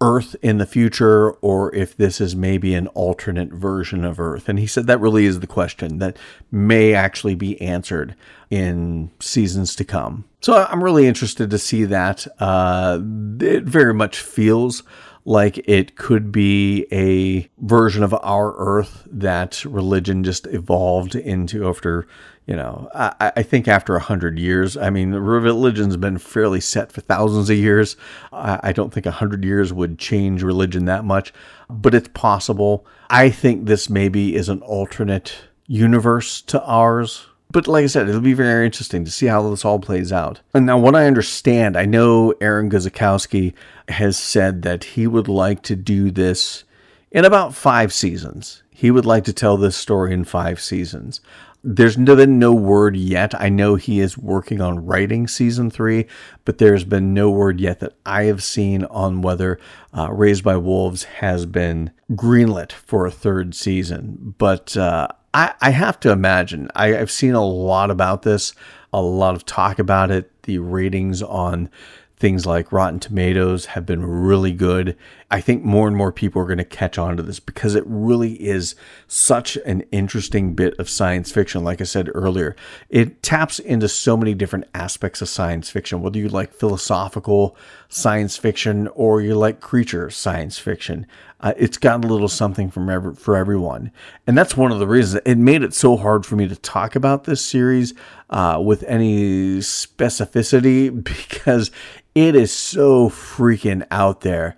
Earth 0.04 0.36
in 0.42 0.58
the 0.58 0.66
future 0.66 1.32
or 1.32 1.74
if 1.74 1.96
this 1.96 2.20
is 2.20 2.36
maybe 2.36 2.76
an 2.76 2.88
alternate 2.88 3.54
version 3.54 4.04
of 4.04 4.20
Earth. 4.20 4.50
And 4.50 4.60
he 4.60 4.68
said 4.68 4.86
that 4.88 5.00
really 5.00 5.26
is 5.26 5.40
the 5.40 5.48
question 5.48 6.00
that 6.00 6.18
may 6.52 6.94
actually 6.94 7.36
be 7.36 7.60
answered 7.62 8.14
in 8.50 9.12
seasons 9.22 9.78
to 9.78 9.86
come. 9.86 10.26
So 10.42 10.68
I'm 10.70 10.84
really 10.84 11.08
interested 11.08 11.50
to 11.50 11.58
see 11.58 11.86
that. 11.86 12.28
Uh, 12.38 13.00
it 13.40 13.64
very 13.64 13.94
much 13.94 14.20
feels 14.20 14.84
like 15.24 15.58
it 15.70 15.96
could 15.96 16.34
be 16.34 16.86
a 16.92 17.50
version 17.66 18.04
of 18.04 18.14
our 18.16 18.54
Earth 18.58 19.08
that 19.10 19.64
religion 19.64 20.26
just 20.26 20.48
evolved 20.48 21.16
into 21.16 21.66
after 21.66 22.06
you 22.46 22.56
know, 22.56 22.90
I, 22.94 23.32
I 23.38 23.44
think 23.44 23.68
after 23.68 23.96
a 23.96 24.02
hundred 24.02 24.38
years, 24.38 24.76
I 24.76 24.90
mean, 24.90 25.12
religion's 25.12 25.96
been 25.96 26.18
fairly 26.18 26.60
set 26.60 26.92
for 26.92 27.02
thousands 27.02 27.50
of 27.50 27.58
years. 27.58 27.96
I, 28.34 28.60
I 28.64 28.72
don't 28.74 28.94
think 28.94 29.06
a 29.06 29.12
hundred 29.12 29.46
years 29.46 29.72
would 29.72 29.98
change 29.98 30.44
religion 30.44 30.86
that 30.86 31.06
much, 31.06 31.34
but 31.70 31.96
it's 31.96 32.10
possible. 32.10 32.86
I 33.10 33.30
think 33.30 33.66
this 33.66 33.90
maybe 33.90 34.36
is 34.36 34.50
an 34.50 34.62
alternate 34.62 35.36
universe 35.68 36.42
to 36.44 36.62
ours. 36.66 37.28
But 37.52 37.68
like 37.68 37.84
I 37.84 37.88
said, 37.88 38.10
it'll 38.10 38.20
be 38.20 38.34
very 38.34 38.66
interesting 38.66 39.06
to 39.06 39.12
see 39.12 39.28
how 39.28 39.48
this 39.50 39.64
all 39.64 39.80
plays 39.80 40.12
out. 40.12 40.42
And 40.54 40.66
now, 40.66 40.80
what 40.80 40.96
I 40.96 41.06
understand, 41.06 41.78
I 41.78 41.86
know 41.86 42.34
Aaron 42.42 42.70
Guzikowski 42.70 43.54
has 43.90 44.18
said 44.18 44.64
that 44.64 44.84
he 44.84 45.06
would 45.06 45.28
like 45.28 45.62
to 45.64 45.76
do 45.76 46.10
this 46.10 46.64
in 47.12 47.26
about 47.26 47.54
five 47.54 47.94
seasons. 47.94 48.64
He 48.72 48.90
would 48.90 49.06
like 49.06 49.24
to 49.26 49.34
tell 49.34 49.56
this 49.56 49.78
story 49.78 50.14
in 50.14 50.24
five 50.24 50.60
seasons. 50.60 51.22
There's 51.66 51.96
been 51.96 52.40
no 52.40 52.54
word 52.54 52.98
yet. 52.98 53.40
I 53.40 53.48
know 53.48 53.76
he 53.76 54.02
is 54.02 54.18
working 54.18 54.60
on 54.60 54.86
writing 54.86 55.28
season 55.30 55.72
three, 55.72 56.08
but 56.44 56.58
there's 56.58 56.84
been 56.84 57.14
no 57.14 57.32
word 57.32 57.62
yet 57.62 57.80
that 57.80 57.94
I 58.06 58.24
have 58.24 58.44
seen 58.44 58.84
on 58.86 59.22
whether 59.22 59.60
uh, 59.98 60.12
Raised 60.12 60.44
by 60.44 60.58
Wolves 60.58 61.06
has 61.06 61.46
been 61.46 61.92
greenlit 62.12 62.74
for 62.74 63.06
a 63.06 63.12
third 63.12 63.56
season. 63.56 64.36
But 64.38 64.76
uh, 64.76 65.08
I, 65.34 65.54
I, 65.62 65.70
have 65.70 66.02
to 66.02 66.12
imagine, 66.12 66.70
I, 66.76 66.98
I've 66.98 67.12
seen 67.12 67.34
a 67.34 67.46
lot 67.46 67.90
about 67.90 68.24
this, 68.24 68.54
a 68.92 69.02
lot 69.02 69.36
of 69.36 69.46
talk 69.46 69.80
about 69.80 70.12
it. 70.12 70.44
The 70.44 70.60
ratings 70.60 71.22
on 71.22 71.70
things 72.18 72.46
like 72.46 72.72
Rotten 72.72 73.00
Tomatoes 73.00 73.68
have 73.68 73.86
been 73.86 74.06
really 74.06 74.52
good. 74.52 74.98
I 75.34 75.42
think 75.42 75.64
more 75.64 75.88
and 75.88 75.98
more 75.98 76.12
people 76.12 76.44
are 76.44 76.46
going 76.46 76.60
to 76.60 76.64
catch 76.64 77.00
on 77.00 77.18
to 77.18 77.24
this 77.24 77.40
because 77.40 77.74
it 77.74 77.84
really 77.88 78.34
is 78.34 78.76
such 79.08 79.56
an 79.66 79.82
interesting 79.92 80.54
bit 80.54 80.78
of 80.78 80.88
science 80.88 81.32
fiction. 81.32 81.64
Like 81.64 81.82
I 81.82 81.86
said 81.86 82.08
earlier, 82.14 82.56
it 82.88 83.24
taps 83.24 83.58
into 83.58 83.90
so 83.90 84.16
many 84.16 84.36
different 84.36 84.66
aspects 84.76 85.24
of 85.24 85.30
science 85.30 85.72
fiction, 85.72 86.04
whether 86.04 86.20
you 86.20 86.30
like 86.30 86.54
philosophical 86.54 87.58
science 87.90 88.38
fiction 88.38 88.88
or 88.90 89.22
you 89.22 89.34
like 89.34 89.60
creature 89.60 90.12
science 90.12 90.60
fiction. 90.60 91.08
Uh, 91.40 91.54
it's 91.58 91.78
got 91.78 92.06
a 92.06 92.08
little 92.08 92.28
something 92.28 92.70
from 92.70 93.16
for 93.16 93.36
everyone. 93.36 93.92
And 94.28 94.38
that's 94.38 94.56
one 94.56 94.72
of 94.72 94.78
the 94.78 94.86
reasons 94.86 95.24
it 95.26 95.40
made 95.40 95.64
it 95.64 95.74
so 95.74 95.98
hard 95.98 96.28
for 96.28 96.36
me 96.36 96.48
to 96.48 96.56
talk 96.56 96.96
about 96.96 97.24
this 97.24 97.44
series 97.44 97.96
uh, 98.30 98.62
with 98.64 98.84
any 98.84 99.58
specificity 99.58 101.04
because 101.04 101.72
it 102.14 102.36
is 102.36 102.52
so 102.52 103.10
freaking 103.10 103.84
out 103.90 104.22
there. 104.22 104.58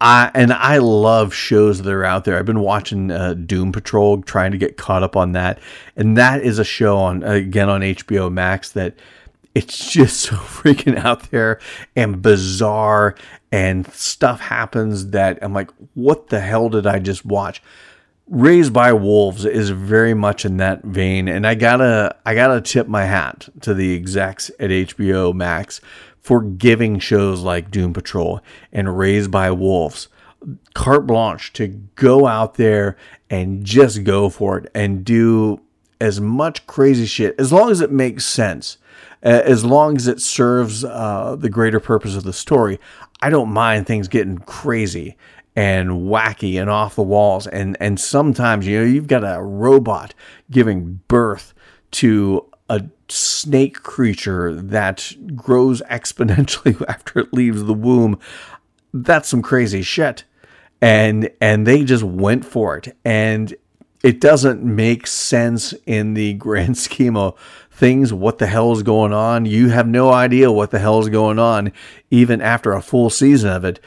I 0.00 0.30
and 0.34 0.52
I 0.52 0.78
love 0.78 1.32
shows 1.32 1.82
that 1.82 1.92
are 1.92 2.04
out 2.04 2.24
there. 2.24 2.38
I've 2.38 2.44
been 2.44 2.60
watching 2.60 3.10
uh, 3.10 3.34
Doom 3.34 3.72
Patrol, 3.72 4.22
trying 4.22 4.52
to 4.52 4.58
get 4.58 4.76
caught 4.76 5.02
up 5.02 5.16
on 5.16 5.32
that, 5.32 5.58
and 5.96 6.16
that 6.18 6.42
is 6.42 6.58
a 6.58 6.64
show 6.64 6.98
on 6.98 7.22
again 7.22 7.70
on 7.70 7.80
HBO 7.80 8.30
Max 8.30 8.72
that 8.72 8.94
it's 9.54 9.90
just 9.92 10.20
so 10.20 10.36
freaking 10.36 10.98
out 10.98 11.30
there 11.30 11.60
and 11.94 12.20
bizarre, 12.20 13.14
and 13.50 13.90
stuff 13.92 14.40
happens 14.40 15.10
that 15.10 15.38
I'm 15.40 15.54
like, 15.54 15.70
what 15.94 16.28
the 16.28 16.40
hell 16.40 16.68
did 16.68 16.86
I 16.86 16.98
just 16.98 17.24
watch? 17.24 17.62
Raised 18.28 18.72
by 18.72 18.92
Wolves 18.92 19.44
is 19.44 19.70
very 19.70 20.12
much 20.12 20.44
in 20.44 20.58
that 20.58 20.82
vein, 20.82 21.26
and 21.26 21.46
I 21.46 21.54
gotta 21.54 22.14
I 22.26 22.34
gotta 22.34 22.60
tip 22.60 22.86
my 22.86 23.06
hat 23.06 23.48
to 23.62 23.72
the 23.72 23.96
execs 23.96 24.50
at 24.60 24.68
HBO 24.68 25.32
Max 25.32 25.80
for 26.26 26.42
giving 26.42 26.98
shows 26.98 27.42
like 27.42 27.70
Doom 27.70 27.92
Patrol 27.92 28.40
and 28.72 28.98
Raised 28.98 29.30
by 29.30 29.52
Wolves 29.52 30.08
carte 30.74 31.06
blanche 31.06 31.52
to 31.52 31.68
go 31.94 32.26
out 32.26 32.54
there 32.54 32.96
and 33.30 33.64
just 33.64 34.02
go 34.02 34.28
for 34.28 34.58
it 34.58 34.70
and 34.74 35.04
do 35.04 35.60
as 36.00 36.20
much 36.20 36.66
crazy 36.66 37.06
shit 37.06 37.36
as 37.38 37.52
long 37.52 37.70
as 37.70 37.80
it 37.80 37.92
makes 37.92 38.26
sense, 38.26 38.78
as 39.22 39.64
long 39.64 39.96
as 39.96 40.08
it 40.08 40.20
serves 40.20 40.84
uh, 40.84 41.36
the 41.38 41.48
greater 41.48 41.78
purpose 41.78 42.16
of 42.16 42.24
the 42.24 42.32
story. 42.32 42.80
I 43.22 43.30
don't 43.30 43.50
mind 43.52 43.86
things 43.86 44.08
getting 44.08 44.38
crazy 44.38 45.16
and 45.54 45.90
wacky 45.90 46.60
and 46.60 46.68
off 46.68 46.96
the 46.96 47.04
walls. 47.04 47.46
And 47.46 47.76
and 47.80 48.00
sometimes 48.00 48.66
you 48.66 48.80
know 48.80 48.84
you've 48.84 49.06
got 49.06 49.22
a 49.22 49.40
robot 49.40 50.12
giving 50.50 51.00
birth 51.06 51.54
to 51.92 52.50
a 52.68 52.84
snake 53.08 53.82
creature 53.82 54.54
that 54.54 55.14
grows 55.34 55.82
exponentially 55.82 56.82
after 56.88 57.20
it 57.20 57.32
leaves 57.32 57.64
the 57.64 57.74
womb. 57.74 58.18
That's 58.92 59.28
some 59.28 59.42
crazy 59.42 59.82
shit. 59.82 60.24
And 60.80 61.30
and 61.40 61.66
they 61.66 61.84
just 61.84 62.04
went 62.04 62.44
for 62.44 62.76
it. 62.76 62.96
And 63.04 63.54
it 64.02 64.20
doesn't 64.20 64.62
make 64.62 65.06
sense 65.06 65.74
in 65.86 66.14
the 66.14 66.34
grand 66.34 66.76
scheme 66.76 67.16
of 67.16 67.38
things. 67.70 68.12
What 68.12 68.38
the 68.38 68.46
hell 68.46 68.72
is 68.72 68.82
going 68.82 69.12
on? 69.12 69.46
You 69.46 69.70
have 69.70 69.86
no 69.86 70.12
idea 70.12 70.52
what 70.52 70.70
the 70.70 70.78
hell 70.78 71.00
is 71.00 71.08
going 71.08 71.38
on, 71.38 71.72
even 72.10 72.40
after 72.40 72.72
a 72.72 72.82
full 72.82 73.10
season 73.10 73.50
of 73.50 73.64
it. 73.64 73.80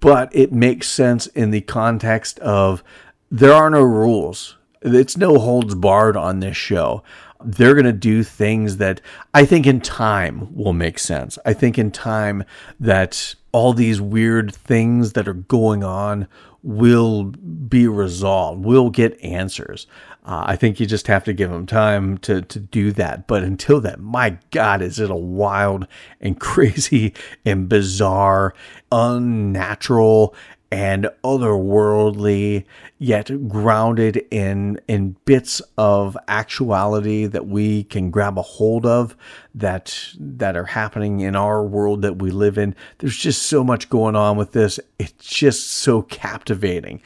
But 0.00 0.34
it 0.34 0.52
makes 0.52 0.88
sense 0.88 1.26
in 1.28 1.50
the 1.50 1.60
context 1.62 2.38
of 2.40 2.82
there 3.30 3.52
are 3.52 3.70
no 3.70 3.82
rules. 3.82 4.56
It's 4.84 5.16
no 5.16 5.38
holds 5.38 5.74
barred 5.74 6.16
on 6.16 6.40
this 6.40 6.56
show 6.56 7.02
they're 7.44 7.74
going 7.74 7.84
to 7.84 7.92
do 7.92 8.22
things 8.22 8.78
that 8.78 9.00
I 9.32 9.44
think 9.44 9.66
in 9.66 9.80
time 9.80 10.48
will 10.54 10.72
make 10.72 10.98
sense. 10.98 11.38
I 11.44 11.52
think 11.52 11.78
in 11.78 11.90
time 11.90 12.44
that 12.80 13.34
all 13.52 13.72
these 13.72 14.00
weird 14.00 14.54
things 14.54 15.12
that 15.12 15.28
are 15.28 15.34
going 15.34 15.84
on 15.84 16.26
will 16.62 17.24
be 17.24 17.86
resolved. 17.86 18.64
We'll 18.64 18.88
get 18.88 19.22
answers. 19.22 19.86
Uh, 20.24 20.44
I 20.46 20.56
think 20.56 20.80
you 20.80 20.86
just 20.86 21.06
have 21.08 21.22
to 21.24 21.34
give 21.34 21.50
them 21.50 21.66
time 21.66 22.16
to, 22.18 22.40
to 22.40 22.58
do 22.58 22.90
that. 22.92 23.26
But 23.26 23.42
until 23.42 23.82
that, 23.82 24.00
my 24.00 24.38
God, 24.50 24.80
is 24.80 24.98
it 24.98 25.10
a 25.10 25.16
wild 25.16 25.86
and 26.22 26.40
crazy 26.40 27.12
and 27.44 27.68
bizarre, 27.68 28.54
unnatural, 28.90 30.34
and 30.74 31.08
otherworldly, 31.22 32.64
yet 32.98 33.30
grounded 33.46 34.16
in 34.32 34.80
in 34.88 35.14
bits 35.24 35.62
of 35.78 36.18
actuality 36.26 37.26
that 37.26 37.46
we 37.46 37.84
can 37.84 38.10
grab 38.10 38.36
a 38.36 38.42
hold 38.42 38.84
of 38.84 39.16
that 39.54 40.08
that 40.18 40.56
are 40.56 40.64
happening 40.64 41.20
in 41.20 41.36
our 41.36 41.62
world 41.62 42.02
that 42.02 42.18
we 42.18 42.32
live 42.32 42.58
in. 42.58 42.74
There's 42.98 43.16
just 43.16 43.42
so 43.42 43.62
much 43.62 43.88
going 43.88 44.16
on 44.16 44.36
with 44.36 44.50
this. 44.50 44.80
It's 44.98 45.12
just 45.24 45.68
so 45.70 46.02
captivating. 46.02 47.00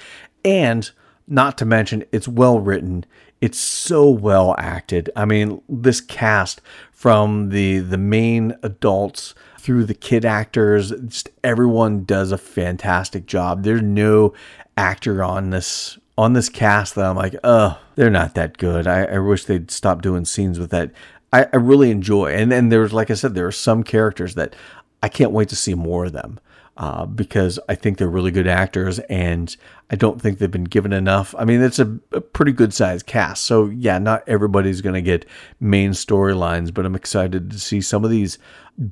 And 0.47 0.91
not 1.27 1.59
to 1.59 1.67
mention 1.67 2.05
it's 2.11 2.27
well 2.27 2.61
written. 2.61 3.05
It's 3.41 3.59
so 3.59 4.09
well 4.09 4.55
acted. 4.59 5.11
I 5.15 5.25
mean, 5.25 5.63
this 5.69 6.01
cast 6.01 6.61
from 6.93 7.51
the 7.51 7.79
the 7.79 7.99
main 7.99 8.57
adults 8.63 9.35
through 9.59 9.85
the 9.85 9.95
kid 9.95 10.25
actors. 10.25 10.91
Just 10.91 11.31
everyone 11.45 12.05
does 12.05 12.33
a 12.33 12.39
fantastic 12.39 13.27
job. 13.27 13.63
There's 13.63 13.83
no 13.83 14.35
actor 14.77 15.23
on 15.23 15.51
this 15.51 15.99
on 16.17 16.33
this 16.33 16.49
cast 16.49 16.97
that 16.97 17.05
I'm 17.07 17.17
like, 17.17 17.37
oh, 17.45 17.81
they're 17.95 18.11
not 18.11 18.35
that 18.35 18.59
good. 18.59 18.89
I, 18.89 19.05
I 19.05 19.19
wish 19.19 19.45
they'd 19.45 19.71
stop 19.71 20.03
doing 20.03 20.25
scenes 20.25 20.59
with 20.59 20.71
that 20.71 20.91
I, 21.33 21.47
I 21.53 21.57
really 21.57 21.91
enjoy. 21.91 22.33
And 22.33 22.51
then 22.51 22.69
there's, 22.69 22.93
like 22.93 23.11
I 23.11 23.15
said, 23.15 23.35
there 23.35 23.47
are 23.47 23.53
some 23.53 23.83
characters 23.83 24.35
that 24.35 24.55
I 25.03 25.09
can't 25.09 25.33
wait 25.33 25.49
to 25.51 25.57
see 25.57 25.75
more 25.75 26.07
of 26.07 26.13
them. 26.13 26.41
Uh, 26.79 27.05
because 27.05 27.59
I 27.69 27.75
think 27.75 27.99
they're 27.99 28.09
really 28.09 28.31
good 28.31 28.47
actors, 28.47 29.01
and 29.11 29.55
I 29.91 29.97
don't 29.97 30.23
think 30.23 30.39
they've 30.39 30.49
been 30.49 30.63
given 30.63 30.93
enough. 30.93 31.35
I 31.37 31.45
mean, 31.45 31.61
it's 31.61 31.81
a, 31.81 31.99
a 32.13 32.21
pretty 32.21 32.53
good 32.53 32.73
sized 32.73 33.05
cast, 33.05 33.43
so 33.43 33.67
yeah, 33.67 33.99
not 33.99 34.23
everybody's 34.29 34.81
going 34.81 34.95
to 34.95 35.03
get 35.03 35.27
main 35.59 35.91
storylines, 35.91 36.73
but 36.73 36.87
I'm 36.87 36.95
excited 36.95 37.51
to 37.51 37.59
see 37.59 37.81
some 37.81 38.05
of 38.05 38.13
these 38.13 38.39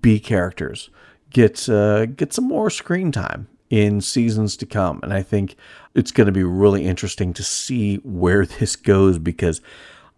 B 0.00 0.18
characters 0.18 0.90
get 1.30 1.68
uh, 1.68 2.06
get 2.06 2.32
some 2.32 2.48
more 2.48 2.70
screen 2.70 3.12
time 3.12 3.46
in 3.70 4.00
seasons 4.00 4.56
to 4.56 4.66
come, 4.66 4.98
and 5.04 5.12
I 5.12 5.22
think 5.22 5.54
it's 5.94 6.10
going 6.10 6.26
to 6.26 6.32
be 6.32 6.42
really 6.42 6.84
interesting 6.84 7.32
to 7.34 7.44
see 7.44 7.98
where 7.98 8.44
this 8.58 8.74
goes 8.74 9.20
because 9.20 9.60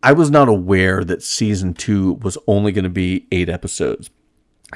I 0.03 0.13
was 0.13 0.31
not 0.31 0.49
aware 0.49 1.05
that 1.05 1.23
season 1.23 1.75
two 1.75 2.15
was 2.15 2.39
only 2.47 2.73
going 2.73 2.85
to 2.85 2.89
be 2.89 3.27
eight 3.31 3.51
episodes. 3.51 4.09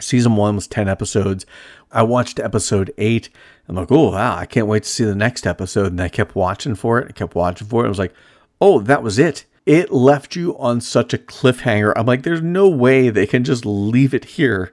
Season 0.01 0.37
one 0.37 0.55
was 0.55 0.67
10 0.67 0.89
episodes. 0.89 1.45
I 1.91 2.03
watched 2.03 2.39
episode 2.39 2.93
eight. 2.97 3.29
I'm 3.69 3.77
like, 3.77 3.93
oh, 3.93 4.13
wow, 4.13 4.37
I 4.37 4.47
can't 4.47 4.67
wait 4.67 4.85
to 4.85 4.89
see 4.89 5.05
the 5.05 5.15
next 5.15 5.47
episode. 5.47 5.93
And 5.93 6.01
I 6.01 6.09
kept 6.09 6.35
watching 6.35 6.75
for 6.75 6.99
it. 6.99 7.09
I 7.09 7.13
kept 7.13 7.35
watching 7.35 7.67
for 7.67 7.83
it. 7.83 7.87
I 7.87 7.91
was 7.91 7.99
like, 7.99 8.15
oh, 8.61 8.81
that 8.81 9.03
was 9.03 9.19
it. 9.19 9.45
It 9.67 9.93
left 9.93 10.35
you 10.35 10.59
on 10.59 10.81
such 10.81 11.13
a 11.13 11.19
cliffhanger. 11.19 11.93
I'm 11.95 12.07
like, 12.07 12.23
there's 12.23 12.43
no 12.43 12.69
way 12.69 13.11
they 13.11 13.27
can 13.27 13.45
just 13.45 13.67
leave 13.67 14.15
it 14.15 14.25
here 14.25 14.73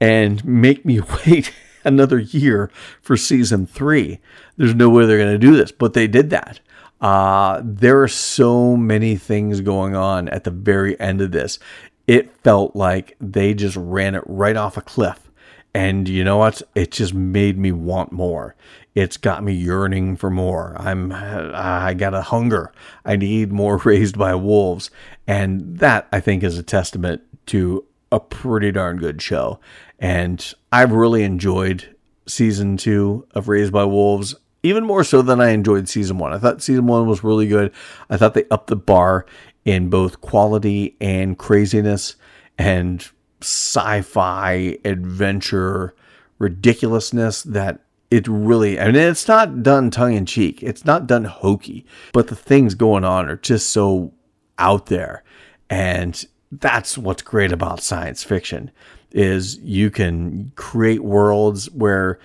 and 0.00 0.44
make 0.44 0.84
me 0.84 1.00
wait 1.26 1.52
another 1.84 2.18
year 2.18 2.70
for 3.00 3.16
season 3.16 3.66
three. 3.66 4.20
There's 4.56 4.74
no 4.74 4.90
way 4.90 5.06
they're 5.06 5.18
going 5.18 5.32
to 5.32 5.38
do 5.38 5.56
this. 5.56 5.72
But 5.72 5.94
they 5.94 6.06
did 6.06 6.30
that. 6.30 6.60
Uh, 7.00 7.60
there 7.62 8.02
are 8.02 8.08
so 8.08 8.76
many 8.76 9.16
things 9.16 9.60
going 9.60 9.94
on 9.94 10.28
at 10.28 10.44
the 10.44 10.50
very 10.50 10.98
end 10.98 11.20
of 11.20 11.32
this. 11.32 11.58
It 12.06 12.36
felt 12.42 12.76
like 12.76 13.16
they 13.20 13.54
just 13.54 13.76
ran 13.76 14.14
it 14.14 14.24
right 14.26 14.56
off 14.56 14.76
a 14.76 14.82
cliff. 14.82 15.30
And 15.76 16.08
you 16.08 16.22
know 16.22 16.36
what? 16.36 16.62
It 16.74 16.92
just 16.92 17.14
made 17.14 17.58
me 17.58 17.72
want 17.72 18.12
more. 18.12 18.54
It's 18.94 19.16
got 19.16 19.42
me 19.42 19.52
yearning 19.52 20.16
for 20.16 20.30
more. 20.30 20.76
I'm, 20.78 21.10
I 21.12 21.94
got 21.94 22.14
a 22.14 22.22
hunger. 22.22 22.72
I 23.04 23.16
need 23.16 23.50
more 23.50 23.78
raised 23.84 24.16
by 24.16 24.34
wolves. 24.36 24.90
And 25.26 25.78
that, 25.78 26.06
I 26.12 26.20
think, 26.20 26.44
is 26.44 26.58
a 26.58 26.62
testament 26.62 27.22
to 27.46 27.84
a 28.12 28.20
pretty 28.20 28.70
darn 28.70 28.98
good 28.98 29.20
show. 29.20 29.58
And 29.98 30.54
I've 30.70 30.92
really 30.92 31.24
enjoyed 31.24 31.94
season 32.26 32.76
two 32.76 33.26
of 33.32 33.48
Raised 33.48 33.72
by 33.72 33.84
Wolves 33.84 34.34
even 34.64 34.84
more 34.84 35.04
so 35.04 35.22
than 35.22 35.40
I 35.40 35.50
enjoyed 35.50 35.88
season 35.88 36.18
one. 36.18 36.32
I 36.32 36.38
thought 36.38 36.62
season 36.62 36.86
one 36.86 37.06
was 37.06 37.22
really 37.22 37.46
good. 37.46 37.72
I 38.10 38.16
thought 38.16 38.34
they 38.34 38.46
upped 38.50 38.68
the 38.68 38.76
bar 38.76 39.26
in 39.64 39.90
both 39.90 40.20
quality 40.20 40.96
and 41.00 41.38
craziness 41.38 42.16
and 42.58 43.08
sci 43.40 44.00
fi 44.00 44.78
adventure 44.84 45.94
ridiculousness 46.38 47.42
that 47.42 47.80
it 48.10 48.26
really, 48.26 48.80
I 48.80 48.86
mean, 48.86 48.96
it's 48.96 49.28
not 49.28 49.62
done 49.62 49.90
tongue 49.90 50.14
in 50.14 50.26
cheek, 50.26 50.62
it's 50.62 50.84
not 50.84 51.06
done 51.06 51.24
hokey, 51.24 51.84
but 52.12 52.28
the 52.28 52.36
things 52.36 52.74
going 52.74 53.04
on 53.04 53.28
are 53.28 53.36
just 53.36 53.70
so 53.70 54.12
out 54.58 54.86
there. 54.86 55.24
And 55.68 56.24
that's 56.52 56.96
what's 56.96 57.22
great 57.22 57.52
about 57.52 57.82
science 57.82 58.22
fiction 58.22 58.70
is 59.10 59.58
you 59.58 59.90
can 59.90 60.52
create 60.56 61.02
worlds 61.02 61.70
where 61.70 62.18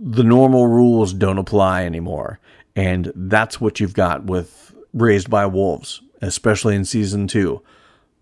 the 0.00 0.24
normal 0.24 0.66
rules 0.66 1.12
don't 1.12 1.38
apply 1.38 1.84
anymore. 1.84 2.40
And 2.74 3.12
that's 3.14 3.60
what 3.60 3.80
you've 3.80 3.94
got 3.94 4.24
with 4.24 4.74
Raised 4.94 5.28
by 5.28 5.46
Wolves, 5.46 6.02
especially 6.22 6.74
in 6.74 6.84
season 6.84 7.26
two. 7.26 7.62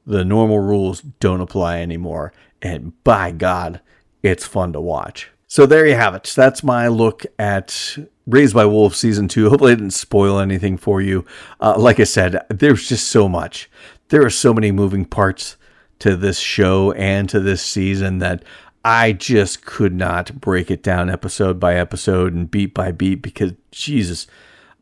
The 0.06 0.24
normal 0.24 0.58
rules 0.58 1.00
don't 1.00 1.40
apply 1.40 1.80
anymore. 1.80 2.32
And 2.60 2.92
by 3.04 3.30
God, 3.30 3.80
it's 4.22 4.46
fun 4.46 4.72
to 4.72 4.80
watch. 4.80 5.30
So 5.46 5.64
there 5.64 5.86
you 5.86 5.94
have 5.94 6.14
it. 6.14 6.32
That's 6.34 6.62
my 6.62 6.88
look 6.88 7.24
at 7.38 7.96
Raised 8.26 8.54
by 8.54 8.66
Wolves 8.66 8.98
season 8.98 9.28
two. 9.28 9.48
Hopefully, 9.50 9.72
I 9.72 9.76
didn't 9.76 9.92
spoil 9.92 10.38
anything 10.38 10.76
for 10.76 11.00
you. 11.00 11.24
Uh, 11.60 11.78
like 11.78 12.00
I 12.00 12.04
said, 12.04 12.44
there's 12.50 12.88
just 12.88 13.08
so 13.08 13.28
much. 13.28 13.70
There 14.08 14.24
are 14.24 14.30
so 14.30 14.52
many 14.52 14.72
moving 14.72 15.04
parts 15.04 15.56
to 16.00 16.16
this 16.16 16.38
show 16.38 16.92
and 16.92 17.28
to 17.28 17.40
this 17.40 17.62
season 17.62 18.18
that 18.18 18.42
I 18.88 19.12
just 19.12 19.66
could 19.66 19.94
not 19.94 20.40
break 20.40 20.70
it 20.70 20.82
down 20.82 21.10
episode 21.10 21.60
by 21.60 21.74
episode 21.74 22.32
and 22.32 22.50
beat 22.50 22.72
by 22.72 22.90
beat 22.90 23.16
because 23.16 23.52
Jesus, 23.70 24.26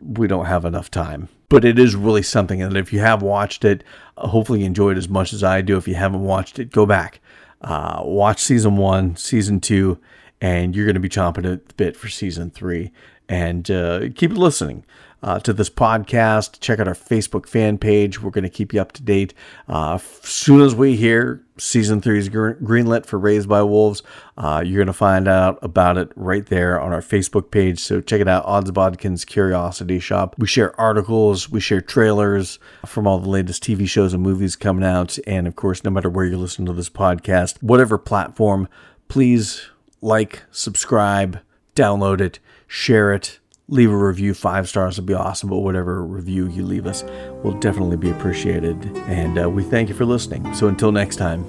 we 0.00 0.28
don't 0.28 0.46
have 0.46 0.64
enough 0.64 0.92
time. 0.92 1.28
But 1.48 1.64
it 1.64 1.76
is 1.76 1.96
really 1.96 2.22
something 2.22 2.62
And 2.62 2.76
if 2.76 2.92
you 2.92 3.00
have 3.00 3.20
watched 3.20 3.64
it, 3.64 3.82
hopefully 4.16 4.60
you 4.60 4.66
enjoy 4.66 4.92
it 4.92 4.96
as 4.96 5.08
much 5.08 5.32
as 5.32 5.42
I 5.42 5.60
do. 5.60 5.76
If 5.76 5.88
you 5.88 5.96
haven't 5.96 6.22
watched 6.22 6.60
it, 6.60 6.70
go 6.70 6.86
back, 6.86 7.18
uh, 7.62 8.00
watch 8.04 8.38
season 8.38 8.76
one, 8.76 9.16
season 9.16 9.60
two, 9.60 9.98
and 10.40 10.76
you're 10.76 10.86
going 10.86 10.94
to 10.94 11.00
be 11.00 11.08
chomping 11.08 11.52
at 11.52 11.66
the 11.66 11.74
bit 11.74 11.96
for 11.96 12.08
season 12.08 12.50
three. 12.50 12.92
And 13.28 13.68
uh, 13.72 14.10
keep 14.14 14.30
listening 14.30 14.84
uh, 15.22 15.40
to 15.40 15.52
this 15.52 15.70
podcast. 15.70 16.60
Check 16.60 16.78
out 16.78 16.88
our 16.88 16.94
Facebook 16.94 17.46
fan 17.46 17.78
page. 17.78 18.20
We're 18.20 18.30
going 18.30 18.44
to 18.44 18.50
keep 18.50 18.72
you 18.72 18.80
up 18.80 18.92
to 18.92 19.02
date. 19.02 19.34
Uh, 19.68 19.98
soon 20.22 20.60
as 20.60 20.74
we 20.74 20.96
hear 20.96 21.42
season 21.58 22.00
three 22.00 22.18
is 22.18 22.28
greenlit 22.28 23.06
for 23.06 23.18
Raised 23.18 23.48
by 23.48 23.62
Wolves, 23.62 24.02
uh, 24.36 24.62
you're 24.64 24.76
going 24.76 24.86
to 24.86 24.92
find 24.92 25.26
out 25.26 25.58
about 25.62 25.96
it 25.96 26.10
right 26.14 26.44
there 26.46 26.80
on 26.80 26.92
our 26.92 27.00
Facebook 27.00 27.50
page. 27.50 27.80
So 27.80 28.00
check 28.00 28.20
it 28.20 28.28
out, 28.28 28.44
Odds 28.44 28.70
Bodkin's 28.70 29.24
Curiosity 29.24 29.98
Shoppe. 29.98 30.34
We 30.38 30.46
share 30.46 30.78
articles, 30.78 31.50
we 31.50 31.60
share 31.60 31.80
trailers 31.80 32.58
from 32.84 33.06
all 33.06 33.18
the 33.18 33.30
latest 33.30 33.62
TV 33.62 33.88
shows 33.88 34.12
and 34.12 34.22
movies 34.22 34.54
coming 34.54 34.84
out. 34.84 35.18
And 35.26 35.46
of 35.46 35.56
course, 35.56 35.82
no 35.82 35.90
matter 35.90 36.10
where 36.10 36.26
you're 36.26 36.36
listening 36.36 36.66
to 36.66 36.72
this 36.72 36.90
podcast, 36.90 37.62
whatever 37.62 37.98
platform, 37.98 38.68
please 39.08 39.68
like, 40.02 40.42
subscribe, 40.50 41.40
download 41.74 42.20
it, 42.20 42.38
share 42.68 43.12
it 43.12 43.40
leave 43.68 43.90
a 43.90 43.96
review. 43.96 44.34
Five 44.34 44.68
stars 44.68 44.96
would 44.96 45.06
be 45.06 45.14
awesome, 45.14 45.50
but 45.50 45.58
whatever 45.58 46.04
review 46.04 46.48
you 46.48 46.64
leave 46.64 46.86
us 46.86 47.02
will 47.42 47.58
definitely 47.58 47.96
be 47.96 48.10
appreciated. 48.10 48.84
And 49.08 49.38
uh, 49.38 49.50
we 49.50 49.62
thank 49.62 49.88
you 49.88 49.94
for 49.94 50.04
listening. 50.04 50.54
So 50.54 50.68
until 50.68 50.92
next 50.92 51.16
time. 51.16 51.44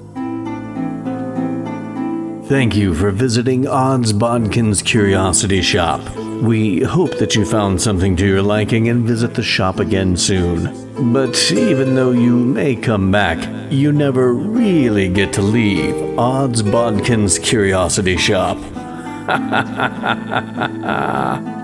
Thank 2.45 2.76
you 2.78 2.93
for 2.93 3.11
visiting 3.11 3.68
Odds 3.68 4.13
Bodkin's 4.13 4.82
Curiosity 4.82 5.59
Shoppe. 5.59 6.41
We 6.41 6.82
hope 6.82 7.18
that 7.18 7.36
you 7.36 7.43
found 7.45 7.82
something 7.82 8.15
to 8.15 8.26
your 8.26 8.41
liking 8.41 8.88
and 8.88 9.05
visit 9.05 9.34
the 9.34 9.43
shop 9.43 9.80
again 9.80 10.15
soon. 10.15 11.11
But 11.11 11.51
even 11.51 11.95
though 11.95 12.11
you 12.11 12.38
may 12.38 12.76
come 12.76 13.11
back, 13.11 13.38
you 13.70 13.91
never 13.91 14.34
really 14.34 15.09
get 15.09 15.34
to 15.34 15.41
leave 15.41 15.93
Odds 16.18 16.63
Bodkin's 16.63 17.38
Curiosity 17.38 18.15
Shoppe. 18.15 18.63